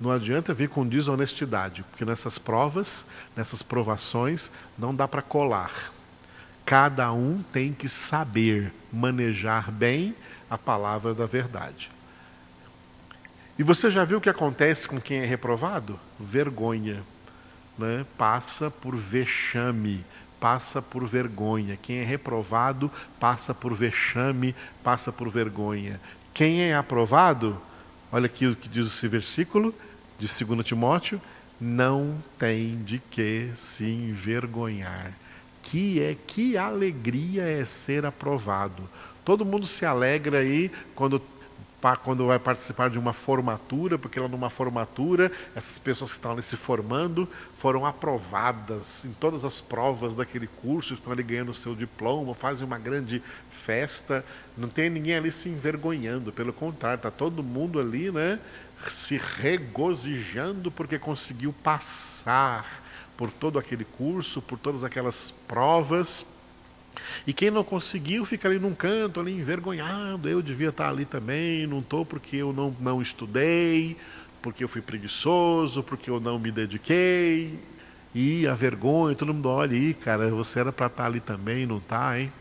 Não 0.00 0.10
adianta 0.10 0.52
vir 0.52 0.68
com 0.68 0.86
desonestidade, 0.86 1.82
porque 1.84 2.04
nessas 2.04 2.38
provas, 2.38 3.06
nessas 3.36 3.62
provações, 3.62 4.50
não 4.78 4.94
dá 4.94 5.06
para 5.06 5.22
colar. 5.22 5.92
Cada 6.64 7.12
um 7.12 7.42
tem 7.52 7.72
que 7.72 7.88
saber 7.88 8.72
manejar 8.92 9.70
bem 9.70 10.14
a 10.48 10.56
palavra 10.56 11.14
da 11.14 11.26
verdade. 11.26 11.90
E 13.58 13.62
você 13.62 13.90
já 13.90 14.04
viu 14.04 14.18
o 14.18 14.20
que 14.20 14.30
acontece 14.30 14.88
com 14.88 15.00
quem 15.00 15.18
é 15.18 15.26
reprovado? 15.26 15.98
Vergonha. 16.18 17.02
Né? 17.78 18.04
Passa 18.16 18.70
por 18.70 18.96
vexame, 18.96 20.04
passa 20.40 20.80
por 20.80 21.06
vergonha. 21.06 21.78
Quem 21.80 21.98
é 21.98 22.04
reprovado 22.04 22.90
passa 23.18 23.54
por 23.54 23.74
vexame, 23.74 24.54
passa 24.82 25.12
por 25.12 25.28
vergonha. 25.28 26.00
Quem 26.32 26.62
é 26.62 26.74
aprovado, 26.74 27.60
olha 28.10 28.26
aqui 28.26 28.46
o 28.46 28.56
que 28.56 28.68
diz 28.68 28.86
esse 28.86 29.08
versículo 29.08 29.74
de 30.18 30.26
2 30.26 30.64
Timóteo: 30.66 31.20
não 31.60 32.22
tem 32.38 32.82
de 32.82 32.98
que 32.98 33.50
se 33.56 33.84
envergonhar 33.84 35.12
que 35.64 36.00
é 36.00 36.14
que 36.26 36.56
alegria 36.56 37.42
é 37.42 37.64
ser 37.64 38.04
aprovado. 38.04 38.82
Todo 39.24 39.44
mundo 39.44 39.66
se 39.66 39.86
alegra 39.86 40.38
aí 40.38 40.70
quando 40.94 41.18
quando 42.02 42.26
vai 42.26 42.38
participar 42.38 42.88
de 42.88 42.98
uma 42.98 43.12
formatura, 43.12 43.98
porque 43.98 44.18
lá 44.18 44.26
numa 44.26 44.48
formatura, 44.48 45.30
essas 45.54 45.78
pessoas 45.78 46.10
que 46.10 46.16
estão 46.16 46.32
ali 46.32 46.42
se 46.42 46.56
formando 46.56 47.28
foram 47.58 47.84
aprovadas 47.84 49.04
em 49.04 49.12
todas 49.12 49.44
as 49.44 49.60
provas 49.60 50.14
daquele 50.14 50.46
curso, 50.46 50.94
estão 50.94 51.12
ali 51.12 51.22
ganhando 51.22 51.50
o 51.50 51.54
seu 51.54 51.74
diploma, 51.74 52.32
fazem 52.32 52.66
uma 52.66 52.78
grande 52.78 53.22
festa, 53.50 54.24
não 54.56 54.68
tem 54.68 54.88
ninguém 54.88 55.16
ali 55.16 55.30
se 55.30 55.48
envergonhando, 55.50 56.32
pelo 56.32 56.52
contrário, 56.52 56.96
está 56.96 57.10
todo 57.10 57.42
mundo 57.42 57.78
ali, 57.78 58.10
né, 58.10 58.38
se 58.90 59.20
regozijando 59.40 60.70
porque 60.70 60.98
conseguiu 60.98 61.52
passar 61.62 62.82
por 63.16 63.30
todo 63.30 63.58
aquele 63.58 63.84
curso, 63.84 64.40
por 64.40 64.58
todas 64.58 64.84
aquelas 64.84 65.30
provas. 65.46 66.26
E 67.26 67.32
quem 67.32 67.50
não 67.50 67.64
conseguiu 67.64 68.24
fica 68.24 68.48
ali 68.48 68.58
num 68.58 68.74
canto, 68.74 69.20
ali 69.20 69.32
envergonhado. 69.32 70.28
Eu 70.28 70.42
devia 70.42 70.68
estar 70.68 70.88
ali 70.88 71.04
também, 71.04 71.66
não 71.66 71.80
estou 71.80 72.04
porque 72.04 72.36
eu 72.36 72.52
não, 72.52 72.74
não 72.80 73.00
estudei, 73.00 73.96
porque 74.42 74.64
eu 74.64 74.68
fui 74.68 74.80
preguiçoso, 74.80 75.82
porque 75.82 76.10
eu 76.10 76.20
não 76.20 76.38
me 76.38 76.50
dediquei. 76.50 77.58
E 78.14 78.46
a 78.46 78.54
vergonha, 78.54 79.16
todo 79.16 79.34
mundo 79.34 79.48
olha 79.48 79.72
aí, 79.72 79.92
cara, 79.92 80.30
você 80.30 80.60
era 80.60 80.72
para 80.72 80.86
estar 80.86 81.06
ali 81.06 81.20
também, 81.20 81.66
não 81.66 81.78
está, 81.78 82.18
hein? 82.18 82.32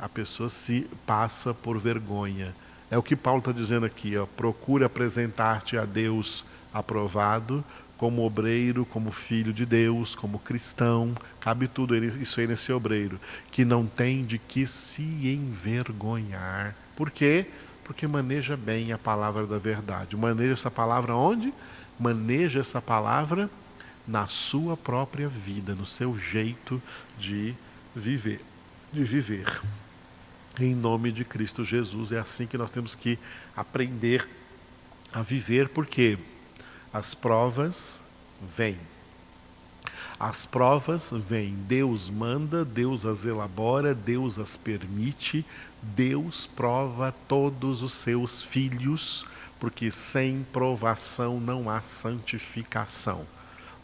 A 0.00 0.08
pessoa 0.08 0.48
se 0.48 0.86
passa 1.04 1.52
por 1.52 1.78
vergonha. 1.78 2.54
É 2.90 2.96
o 2.96 3.02
que 3.02 3.16
Paulo 3.16 3.40
está 3.40 3.50
dizendo 3.50 3.84
aqui, 3.84 4.16
ó, 4.16 4.26
procure 4.26 4.84
apresentar-te 4.84 5.76
a 5.76 5.84
Deus 5.84 6.44
aprovado, 6.72 7.64
como 7.96 8.24
obreiro, 8.24 8.84
como 8.84 9.10
filho 9.10 9.52
de 9.52 9.64
Deus, 9.64 10.14
como 10.14 10.38
cristão, 10.38 11.14
cabe 11.40 11.66
tudo 11.66 11.96
isso 11.96 12.40
aí 12.40 12.46
nesse 12.46 12.70
obreiro, 12.72 13.18
que 13.50 13.64
não 13.64 13.86
tem 13.86 14.24
de 14.24 14.38
que 14.38 14.66
se 14.66 15.02
envergonhar. 15.02 16.74
Por 16.94 17.10
quê? 17.10 17.46
Porque 17.84 18.06
maneja 18.06 18.56
bem 18.56 18.92
a 18.92 18.98
palavra 18.98 19.46
da 19.46 19.58
verdade. 19.58 20.16
Maneja 20.16 20.52
essa 20.52 20.70
palavra 20.70 21.14
onde? 21.14 21.52
Maneja 21.98 22.60
essa 22.60 22.82
palavra 22.82 23.48
na 24.06 24.26
sua 24.26 24.76
própria 24.76 25.28
vida, 25.28 25.74
no 25.74 25.86
seu 25.86 26.18
jeito 26.18 26.82
de 27.18 27.54
viver, 27.94 28.40
de 28.92 29.04
viver. 29.04 29.60
Em 30.60 30.74
nome 30.74 31.12
de 31.12 31.24
Cristo 31.24 31.64
Jesus, 31.64 32.12
é 32.12 32.18
assim 32.18 32.46
que 32.46 32.58
nós 32.58 32.70
temos 32.70 32.94
que 32.94 33.18
aprender 33.56 34.26
a 35.12 35.22
viver, 35.22 35.68
porque 35.68 36.16
quê? 36.16 36.35
As 36.96 37.14
provas 37.14 38.02
vêm. 38.56 38.78
As 40.18 40.46
provas 40.46 41.10
vêm. 41.10 41.54
Deus 41.68 42.08
manda, 42.08 42.64
Deus 42.64 43.04
as 43.04 43.26
elabora, 43.26 43.94
Deus 43.94 44.38
as 44.38 44.56
permite, 44.56 45.44
Deus 45.82 46.46
prova 46.46 47.14
todos 47.28 47.82
os 47.82 47.92
seus 47.92 48.42
filhos, 48.42 49.26
porque 49.60 49.90
sem 49.90 50.46
provação 50.50 51.38
não 51.38 51.68
há 51.68 51.82
santificação. 51.82 53.26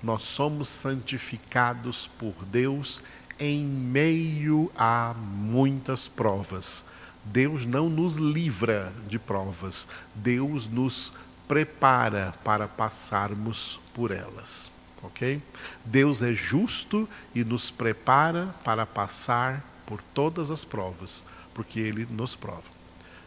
Nós 0.03 0.23
somos 0.23 0.71
santificados 0.71 2.07
por 2.19 2.33
Deus 2.47 3.03
em 3.39 3.63
meio 3.63 4.73
a 4.75 5.15
muitas 5.15 6.09
provas. 6.09 6.83
Deus 7.27 7.67
não 7.67 7.91
nos 7.91 8.17
livra 8.17 8.91
de 9.07 9.19
provas, 9.19 9.87
Deus 10.15 10.67
nos 10.67 11.13
prepara 11.49 12.35
para 12.45 12.67
passarmos 12.69 13.81
por 13.95 14.11
elas. 14.11 14.71
Ok? 15.03 15.41
Deus 15.85 16.23
é 16.23 16.33
justo 16.33 17.09
e 17.35 17.43
nos 17.43 17.71
prepara 17.71 18.55
para 18.65 18.87
passar 18.87 19.65
por 19.85 20.01
todas 20.15 20.51
as 20.51 20.65
provas, 20.65 21.25
porque 21.53 21.81
Ele 21.81 22.07
nos 22.11 22.37
prova. 22.37 22.63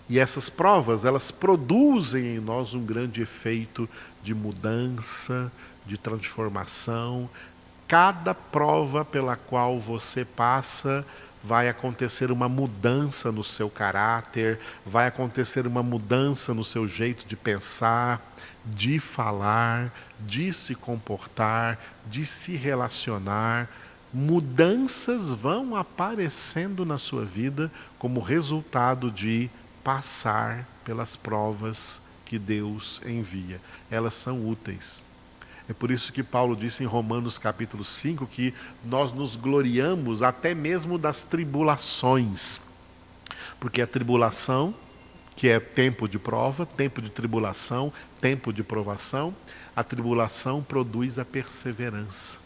E 0.07 0.19
essas 0.19 0.49
provas, 0.49 1.03
elas 1.03 1.31
produzem 1.31 2.35
em 2.35 2.39
nós 2.39 2.73
um 2.73 2.85
grande 2.85 3.21
efeito 3.21 3.89
de 4.23 4.33
mudança, 4.33 5.51
de 5.85 5.97
transformação. 5.97 7.29
Cada 7.87 8.33
prova 8.33 9.03
pela 9.03 9.35
qual 9.35 9.79
você 9.79 10.23
passa, 10.23 11.05
vai 11.45 11.69
acontecer 11.69 12.31
uma 12.31 12.49
mudança 12.49 13.31
no 13.31 13.43
seu 13.43 13.69
caráter, 13.69 14.59
vai 14.85 15.07
acontecer 15.07 15.67
uma 15.67 15.83
mudança 15.83 16.53
no 16.53 16.63
seu 16.63 16.87
jeito 16.87 17.27
de 17.27 17.35
pensar, 17.35 18.21
de 18.65 18.99
falar, 18.99 19.91
de 20.19 20.51
se 20.51 20.73
comportar, 20.73 21.79
de 22.07 22.25
se 22.25 22.55
relacionar. 22.55 23.69
Mudanças 24.11 25.29
vão 25.29 25.75
aparecendo 25.75 26.85
na 26.85 26.97
sua 26.97 27.25
vida 27.25 27.71
como 27.99 28.19
resultado 28.21 29.11
de 29.11 29.49
passar 29.83 30.65
pelas 30.83 31.15
provas 31.15 32.01
que 32.25 32.39
Deus 32.39 33.01
envia. 33.05 33.61
Elas 33.91 34.15
são 34.15 34.47
úteis. 34.47 35.03
É 35.67 35.73
por 35.73 35.89
isso 35.89 36.13
que 36.13 36.21
Paulo 36.21 36.55
disse 36.55 36.83
em 36.83 36.85
Romanos 36.85 37.37
capítulo 37.37 37.83
5 37.83 38.27
que 38.27 38.53
nós 38.83 39.11
nos 39.11 39.35
gloriamos 39.35 40.21
até 40.21 40.53
mesmo 40.53 40.97
das 40.97 41.23
tribulações. 41.23 42.59
Porque 43.59 43.81
a 43.81 43.87
tribulação, 43.87 44.75
que 45.35 45.47
é 45.47 45.59
tempo 45.59 46.07
de 46.07 46.19
prova, 46.19 46.65
tempo 46.65 47.01
de 47.01 47.09
tribulação, 47.09 47.91
tempo 48.21 48.53
de 48.53 48.61
provação, 48.63 49.35
a 49.75 49.83
tribulação 49.83 50.61
produz 50.61 51.17
a 51.17 51.25
perseverança. 51.25 52.37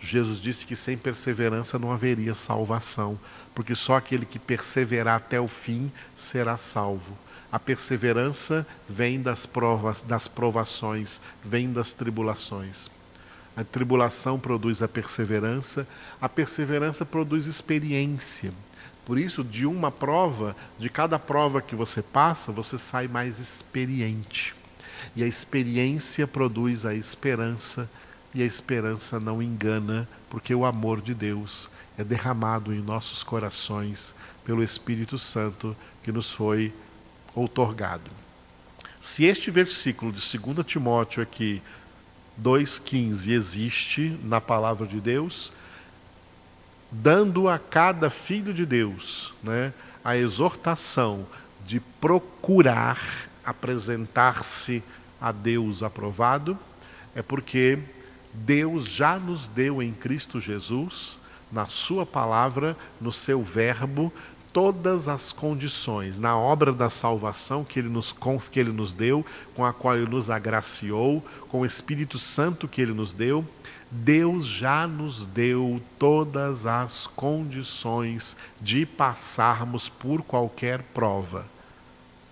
Jesus 0.00 0.40
disse 0.40 0.64
que 0.64 0.76
sem 0.76 0.96
perseverança 0.96 1.78
não 1.78 1.92
haveria 1.92 2.34
salvação, 2.34 3.18
porque 3.54 3.74
só 3.74 3.96
aquele 3.96 4.24
que 4.24 4.38
perseverar 4.38 5.16
até 5.16 5.40
o 5.40 5.48
fim 5.48 5.92
será 6.16 6.56
salvo. 6.56 7.18
A 7.52 7.58
perseverança 7.58 8.66
vem 8.88 9.20
das 9.20 9.44
provas, 9.44 10.02
das 10.02 10.28
provações, 10.28 11.20
vem 11.44 11.72
das 11.72 11.92
tribulações. 11.92 12.88
A 13.56 13.64
tribulação 13.64 14.38
produz 14.38 14.80
a 14.82 14.88
perseverança, 14.88 15.86
a 16.20 16.28
perseverança 16.28 17.04
produz 17.04 17.46
experiência. 17.46 18.52
Por 19.04 19.18
isso, 19.18 19.42
de 19.42 19.66
uma 19.66 19.90
prova, 19.90 20.54
de 20.78 20.88
cada 20.88 21.18
prova 21.18 21.60
que 21.60 21.74
você 21.74 22.00
passa, 22.00 22.52
você 22.52 22.78
sai 22.78 23.08
mais 23.08 23.40
experiente. 23.40 24.54
E 25.16 25.24
a 25.24 25.26
experiência 25.26 26.28
produz 26.28 26.86
a 26.86 26.94
esperança, 26.94 27.90
e 28.32 28.42
a 28.42 28.46
esperança 28.46 29.18
não 29.18 29.42
engana, 29.42 30.08
porque 30.28 30.54
o 30.54 30.64
amor 30.64 31.00
de 31.00 31.12
Deus 31.12 31.68
é 31.98 32.04
derramado 32.04 32.72
em 32.72 32.80
nossos 32.80 33.24
corações 33.24 34.14
pelo 34.44 34.62
Espírito 34.62 35.18
Santo 35.18 35.76
que 36.04 36.12
nos 36.12 36.30
foi 36.30 36.72
outorgado. 37.34 38.10
Se 39.00 39.24
este 39.24 39.50
versículo 39.50 40.12
de 40.12 40.20
2 40.20 40.66
Timóteo 40.66 41.22
aqui, 41.22 41.62
2,15, 42.40 43.30
existe 43.30 44.18
na 44.22 44.40
palavra 44.40 44.86
de 44.86 45.00
Deus, 45.00 45.52
dando 46.90 47.48
a 47.48 47.58
cada 47.58 48.10
filho 48.10 48.52
de 48.52 48.66
Deus 48.66 49.32
né, 49.42 49.72
a 50.04 50.16
exortação 50.16 51.26
de 51.64 51.80
procurar 52.00 53.28
apresentar-se 53.44 54.82
a 55.20 55.32
Deus 55.32 55.82
aprovado, 55.82 56.58
é 57.14 57.22
porque 57.22 57.78
Deus 58.32 58.86
já 58.86 59.18
nos 59.18 59.46
deu 59.46 59.82
em 59.82 59.92
Cristo 59.92 60.40
Jesus, 60.40 61.18
na 61.50 61.66
Sua 61.66 62.06
palavra, 62.06 62.76
no 63.00 63.12
seu 63.12 63.42
Verbo, 63.42 64.12
todas 64.52 65.08
as 65.08 65.32
condições 65.32 66.18
na 66.18 66.36
obra 66.36 66.72
da 66.72 66.90
salvação 66.90 67.64
que 67.64 67.78
ele 67.78 67.88
nos 67.88 68.14
que 68.50 68.60
ele 68.60 68.72
nos 68.72 68.92
deu, 68.92 69.24
com 69.54 69.64
a 69.64 69.72
qual 69.72 69.96
ele 69.96 70.10
nos 70.10 70.28
agraciou, 70.28 71.24
com 71.48 71.60
o 71.60 71.66
Espírito 71.66 72.18
Santo 72.18 72.68
que 72.68 72.80
ele 72.80 72.92
nos 72.92 73.12
deu, 73.12 73.44
Deus 73.90 74.46
já 74.46 74.86
nos 74.86 75.26
deu 75.26 75.80
todas 75.98 76.66
as 76.66 77.06
condições 77.06 78.36
de 78.60 78.86
passarmos 78.86 79.88
por 79.88 80.22
qualquer 80.22 80.82
prova. 80.94 81.44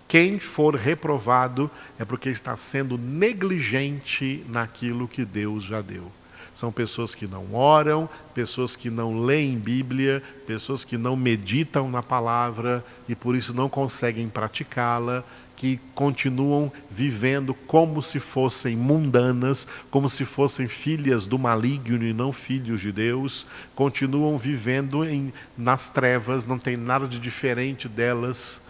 Quem 0.07 0.39
for 0.39 0.75
reprovado 0.75 1.69
é 1.99 2.05
porque 2.05 2.29
está 2.29 2.57
sendo 2.57 2.97
negligente 2.97 4.43
naquilo 4.47 5.07
que 5.07 5.23
Deus 5.23 5.63
já 5.63 5.81
deu. 5.81 6.11
São 6.59 6.73
pessoas 6.73 7.15
que 7.15 7.25
não 7.25 7.55
oram, 7.55 8.09
pessoas 8.33 8.75
que 8.75 8.89
não 8.89 9.21
leem 9.21 9.57
Bíblia, 9.57 10.21
pessoas 10.45 10.83
que 10.83 10.97
não 10.97 11.15
meditam 11.15 11.89
na 11.89 12.03
palavra 12.03 12.83
e 13.07 13.15
por 13.15 13.33
isso 13.33 13.53
não 13.53 13.69
conseguem 13.69 14.27
praticá-la, 14.27 15.23
que 15.55 15.79
continuam 15.95 16.69
vivendo 16.91 17.53
como 17.53 18.03
se 18.03 18.19
fossem 18.19 18.75
mundanas, 18.75 19.69
como 19.89 20.09
se 20.09 20.25
fossem 20.25 20.67
filhas 20.67 21.25
do 21.25 21.39
maligno 21.39 22.03
e 22.03 22.11
não 22.11 22.33
filhos 22.33 22.81
de 22.81 22.91
Deus, 22.91 23.47
continuam 23.73 24.37
vivendo 24.37 25.05
em, 25.05 25.31
nas 25.57 25.87
trevas, 25.87 26.45
não 26.45 26.59
tem 26.59 26.75
nada 26.75 27.07
de 27.07 27.19
diferente 27.19 27.87
delas 27.87 28.61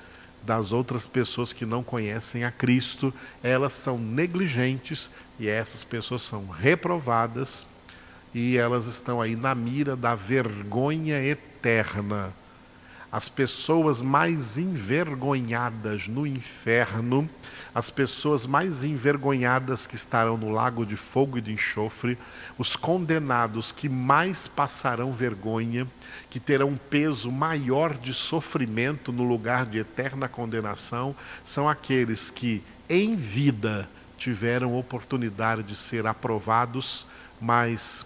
das 0.44 0.72
outras 0.72 1.08
pessoas 1.08 1.52
que 1.52 1.66
não 1.66 1.84
conhecem 1.84 2.44
a 2.44 2.52
Cristo, 2.52 3.12
elas 3.42 3.74
são 3.74 3.98
negligentes 3.98 5.10
e 5.40 5.48
essas 5.48 5.84
pessoas 5.84 6.22
são 6.22 6.48
reprovadas 6.48 7.66
e 8.34 8.58
elas 8.58 8.86
estão 8.86 9.22
aí 9.22 9.36
na 9.36 9.56
mira 9.56 9.96
da 9.96 10.16
vergonha 10.16 11.22
eterna. 11.24 12.34
As 13.12 13.28
pessoas 13.28 14.02
mais 14.02 14.56
envergonhadas 14.56 16.08
no 16.08 16.28
inferno, 16.28 17.28
as 17.74 17.90
pessoas 17.90 18.46
mais 18.46 18.84
envergonhadas 18.84 19.88
que 19.88 19.96
estarão 19.96 20.38
no 20.38 20.52
lago 20.52 20.86
de 20.86 20.96
fogo 20.96 21.40
e 21.40 21.42
de 21.42 21.52
enxofre, 21.52 22.20
os 22.56 22.76
condenados 22.76 23.72
que 23.72 23.90
mais 23.90 24.48
passarão 24.48 25.12
vergonha, 25.12 25.88
que 26.30 26.40
terão 26.40 26.70
um 26.70 26.78
peso 26.78 27.32
maior 27.32 27.96
de 27.96 28.14
sofrimento 28.14 29.12
no 29.12 29.24
lugar 29.24 29.66
de 29.66 29.80
eterna 29.80 30.28
condenação, 30.28 31.16
são 31.44 31.68
aqueles 31.68 32.30
que 32.30 32.64
em 32.88 33.16
vida 33.16 33.90
tiveram 34.20 34.78
oportunidade 34.78 35.64
de 35.64 35.76
ser 35.76 36.06
aprovados, 36.06 37.08
mas 37.42 38.06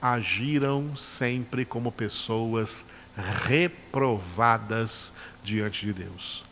agiram 0.00 0.96
sempre 0.96 1.64
como 1.64 1.92
pessoas 1.92 2.86
reprovadas 3.46 5.12
diante 5.42 5.86
de 5.86 5.92
Deus. 5.92 6.44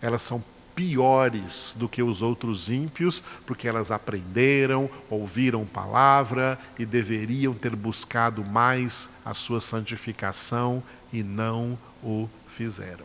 Elas 0.00 0.22
são 0.22 0.42
piores 0.74 1.74
do 1.76 1.88
que 1.88 2.02
os 2.02 2.22
outros 2.22 2.70
ímpios, 2.70 3.22
porque 3.46 3.68
elas 3.68 3.90
aprenderam, 3.90 4.90
ouviram 5.10 5.66
palavra 5.66 6.58
e 6.78 6.86
deveriam 6.86 7.54
ter 7.54 7.76
buscado 7.76 8.44
mais 8.44 9.08
a 9.24 9.34
sua 9.34 9.60
santificação 9.60 10.82
e 11.12 11.22
não 11.22 11.78
o 12.02 12.28
fizeram. 12.48 13.04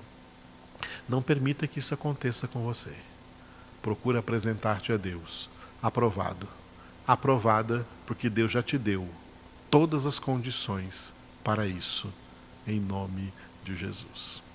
Não 1.07 1.21
permita 1.21 1.67
que 1.67 1.79
isso 1.79 1.93
aconteça 1.93 2.47
com 2.47 2.63
você. 2.63 2.93
Procure 3.81 4.17
apresentar-te 4.17 4.91
a 4.91 4.97
Deus 4.97 5.49
aprovado. 5.81 6.47
Aprovada 7.05 7.85
porque 8.05 8.29
Deus 8.29 8.51
já 8.51 8.63
te 8.63 8.77
deu 8.77 9.07
todas 9.69 10.05
as 10.05 10.19
condições 10.19 11.13
para 11.43 11.67
isso, 11.67 12.11
em 12.67 12.79
nome 12.79 13.33
de 13.63 13.75
Jesus. 13.75 14.46